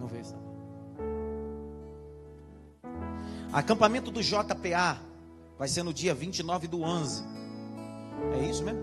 Não 0.00 0.06
veio, 0.06 0.24
Sandra. 0.24 0.51
Acampamento 3.52 4.10
do 4.10 4.22
JPA 4.22 4.98
vai 5.58 5.68
ser 5.68 5.82
no 5.82 5.92
dia 5.92 6.14
29 6.14 6.66
do 6.68 6.80
11. 6.80 7.22
É 8.32 8.48
isso 8.48 8.64
mesmo? 8.64 8.80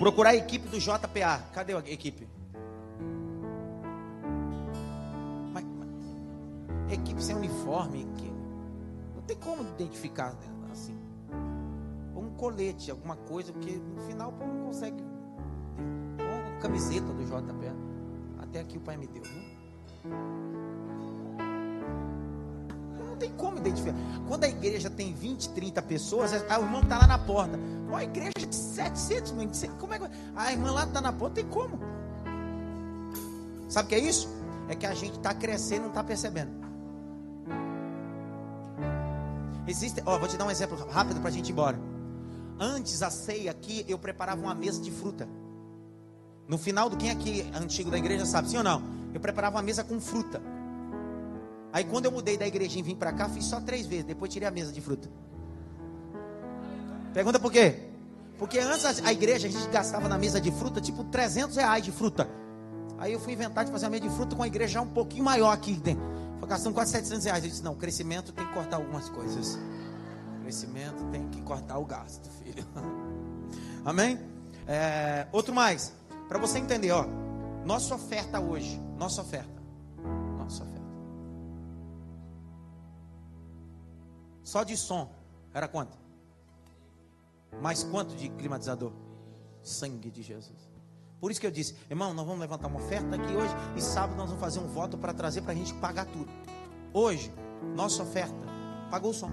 Procurar 0.00 0.30
a 0.30 0.34
equipe 0.34 0.66
do 0.66 0.80
JPA. 0.80 1.38
Cadê 1.52 1.72
a 1.72 1.78
equipe? 1.78 2.26
Mas, 5.52 5.64
mas, 5.78 6.92
equipe 6.92 7.22
sem 7.22 7.36
uniforme. 7.36 8.08
Que, 8.16 8.32
não 9.14 9.22
tem 9.22 9.36
como 9.36 9.62
identificar 9.62 10.34
assim. 10.72 10.98
Ou 12.12 12.24
um 12.24 12.30
colete, 12.30 12.90
alguma 12.90 13.14
coisa, 13.14 13.52
porque 13.52 13.76
no 13.76 14.00
final 14.02 14.32
pô, 14.32 14.44
não 14.46 14.66
consegue. 14.66 15.00
Uma 16.18 16.58
camiseta 16.58 17.12
do 17.12 17.24
JPA. 17.24 17.76
Até 18.40 18.60
aqui 18.60 18.78
o 18.78 18.80
pai 18.80 18.96
me 18.96 19.06
deu, 19.06 19.22
viu? 19.22 20.49
Tem 23.20 23.30
como 23.32 23.58
identificar. 23.58 23.94
Quando 24.26 24.44
a 24.44 24.48
igreja 24.48 24.88
tem 24.88 25.12
20, 25.12 25.50
30 25.50 25.82
pessoas, 25.82 26.32
o 26.32 26.36
irmão 26.36 26.80
está 26.80 26.98
lá 26.98 27.06
na 27.06 27.18
porta. 27.18 27.58
Pô, 27.86 27.94
a 27.94 28.02
igreja 28.02 28.32
de 28.48 28.54
700, 28.56 29.32
não 29.32 29.52
sei 29.52 29.68
como 29.78 29.92
é 29.92 29.98
que. 29.98 30.06
A 30.34 30.50
irmã 30.50 30.72
lá 30.72 30.84
está 30.84 31.02
na 31.02 31.12
porta, 31.12 31.34
tem 31.34 31.46
como. 31.46 31.78
Sabe 33.68 33.86
o 33.86 33.88
que 33.90 33.94
é 33.94 33.98
isso? 33.98 34.26
É 34.68 34.74
que 34.74 34.86
a 34.86 34.94
gente 34.94 35.16
está 35.18 35.34
crescendo 35.34 35.80
e 35.80 35.82
não 35.82 35.88
está 35.88 36.02
percebendo. 36.02 36.50
Existe, 39.66 40.02
ó, 40.06 40.18
vou 40.18 40.26
te 40.26 40.38
dar 40.38 40.46
um 40.46 40.50
exemplo 40.50 40.76
rápido 40.90 41.20
para 41.20 41.28
a 41.28 41.32
gente 41.32 41.50
ir 41.50 41.52
embora. 41.52 41.78
Antes 42.58 43.02
a 43.02 43.10
ceia 43.10 43.50
aqui, 43.50 43.84
eu 43.86 43.98
preparava 43.98 44.40
uma 44.40 44.54
mesa 44.54 44.80
de 44.80 44.90
fruta. 44.90 45.28
No 46.48 46.56
final 46.56 46.88
do 46.88 46.96
quem 46.96 47.10
aqui 47.10 47.42
é 47.52 47.58
antigo 47.58 47.90
da 47.90 47.98
igreja 47.98 48.24
sabe, 48.24 48.48
sim 48.48 48.56
ou 48.56 48.64
não? 48.64 48.82
Eu 49.12 49.20
preparava 49.20 49.56
uma 49.56 49.62
mesa 49.62 49.84
com 49.84 50.00
fruta. 50.00 50.40
Aí 51.72 51.84
quando 51.84 52.06
eu 52.06 52.12
mudei 52.12 52.36
da 52.36 52.46
igreja 52.46 52.78
e 52.78 52.82
vim 52.82 52.96
para 52.96 53.12
cá, 53.12 53.28
fiz 53.28 53.44
só 53.44 53.60
três 53.60 53.86
vezes. 53.86 54.04
Depois 54.04 54.32
tirei 54.32 54.48
a 54.48 54.50
mesa 54.50 54.72
de 54.72 54.80
fruta. 54.80 55.08
Pergunta 57.12 57.38
por 57.38 57.50
quê? 57.52 57.90
Porque 58.38 58.58
antes 58.58 59.04
a, 59.04 59.12
igreja 59.12 59.48
a 59.48 59.50
gente 59.50 59.68
gastava 59.68 60.08
na 60.08 60.16
mesa 60.16 60.40
de 60.40 60.50
fruta 60.50 60.80
tipo 60.80 61.04
300 61.04 61.56
reais 61.56 61.84
de 61.84 61.92
fruta. 61.92 62.28
Aí 62.98 63.12
eu 63.12 63.20
fui 63.20 63.32
inventar 63.32 63.64
de 63.64 63.70
fazer 63.70 63.86
a 63.86 63.90
mesa 63.90 64.02
de 64.02 64.10
fruta 64.10 64.34
com 64.34 64.42
a 64.42 64.46
igreja 64.46 64.80
um 64.80 64.88
pouquinho 64.88 65.24
maior 65.24 65.52
aqui 65.52 65.74
dentro. 65.74 66.02
Foi 66.38 66.48
gastando 66.48 66.74
quase 66.74 66.92
700 66.92 67.24
reais. 67.26 67.44
Eu 67.44 67.50
disse: 67.50 67.62
não, 67.62 67.74
crescimento 67.74 68.32
tem 68.32 68.46
que 68.46 68.52
cortar 68.54 68.76
algumas 68.76 69.08
coisas. 69.08 69.58
Crescimento 70.42 71.04
tem 71.12 71.28
que 71.28 71.42
cortar 71.42 71.78
o 71.78 71.84
gasto, 71.84 72.28
filho. 72.42 72.66
Amém? 73.84 74.18
É, 74.66 75.26
outro 75.32 75.54
mais. 75.54 75.92
Para 76.28 76.38
você 76.38 76.58
entender, 76.58 76.92
ó. 76.92 77.06
Nossa 77.64 77.94
oferta 77.94 78.40
hoje. 78.40 78.80
Nossa 78.96 79.20
oferta. 79.20 79.59
Só 84.50 84.64
de 84.64 84.76
som. 84.76 85.08
Era 85.54 85.68
quanto? 85.68 85.96
Mais 87.62 87.84
quanto 87.84 88.16
de 88.16 88.28
climatizador? 88.30 88.90
Sangue 89.62 90.10
de 90.10 90.22
Jesus. 90.24 90.68
Por 91.20 91.30
isso 91.30 91.40
que 91.40 91.46
eu 91.46 91.52
disse, 91.52 91.76
irmão, 91.88 92.12
nós 92.12 92.26
vamos 92.26 92.40
levantar 92.40 92.66
uma 92.66 92.80
oferta 92.80 93.14
aqui 93.14 93.32
hoje 93.32 93.54
e 93.76 93.80
sábado 93.80 94.16
nós 94.16 94.26
vamos 94.26 94.40
fazer 94.40 94.58
um 94.58 94.66
voto 94.66 94.98
para 94.98 95.14
trazer 95.14 95.42
para 95.42 95.52
a 95.52 95.54
gente 95.54 95.72
pagar 95.74 96.04
tudo. 96.06 96.28
Hoje, 96.92 97.32
nossa 97.76 98.02
oferta 98.02 98.34
pagou 98.90 99.12
o 99.12 99.14
som. 99.14 99.30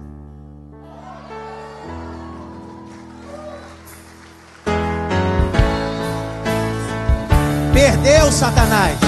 Perdeu, 7.74 8.30
Satanás. 8.30 9.07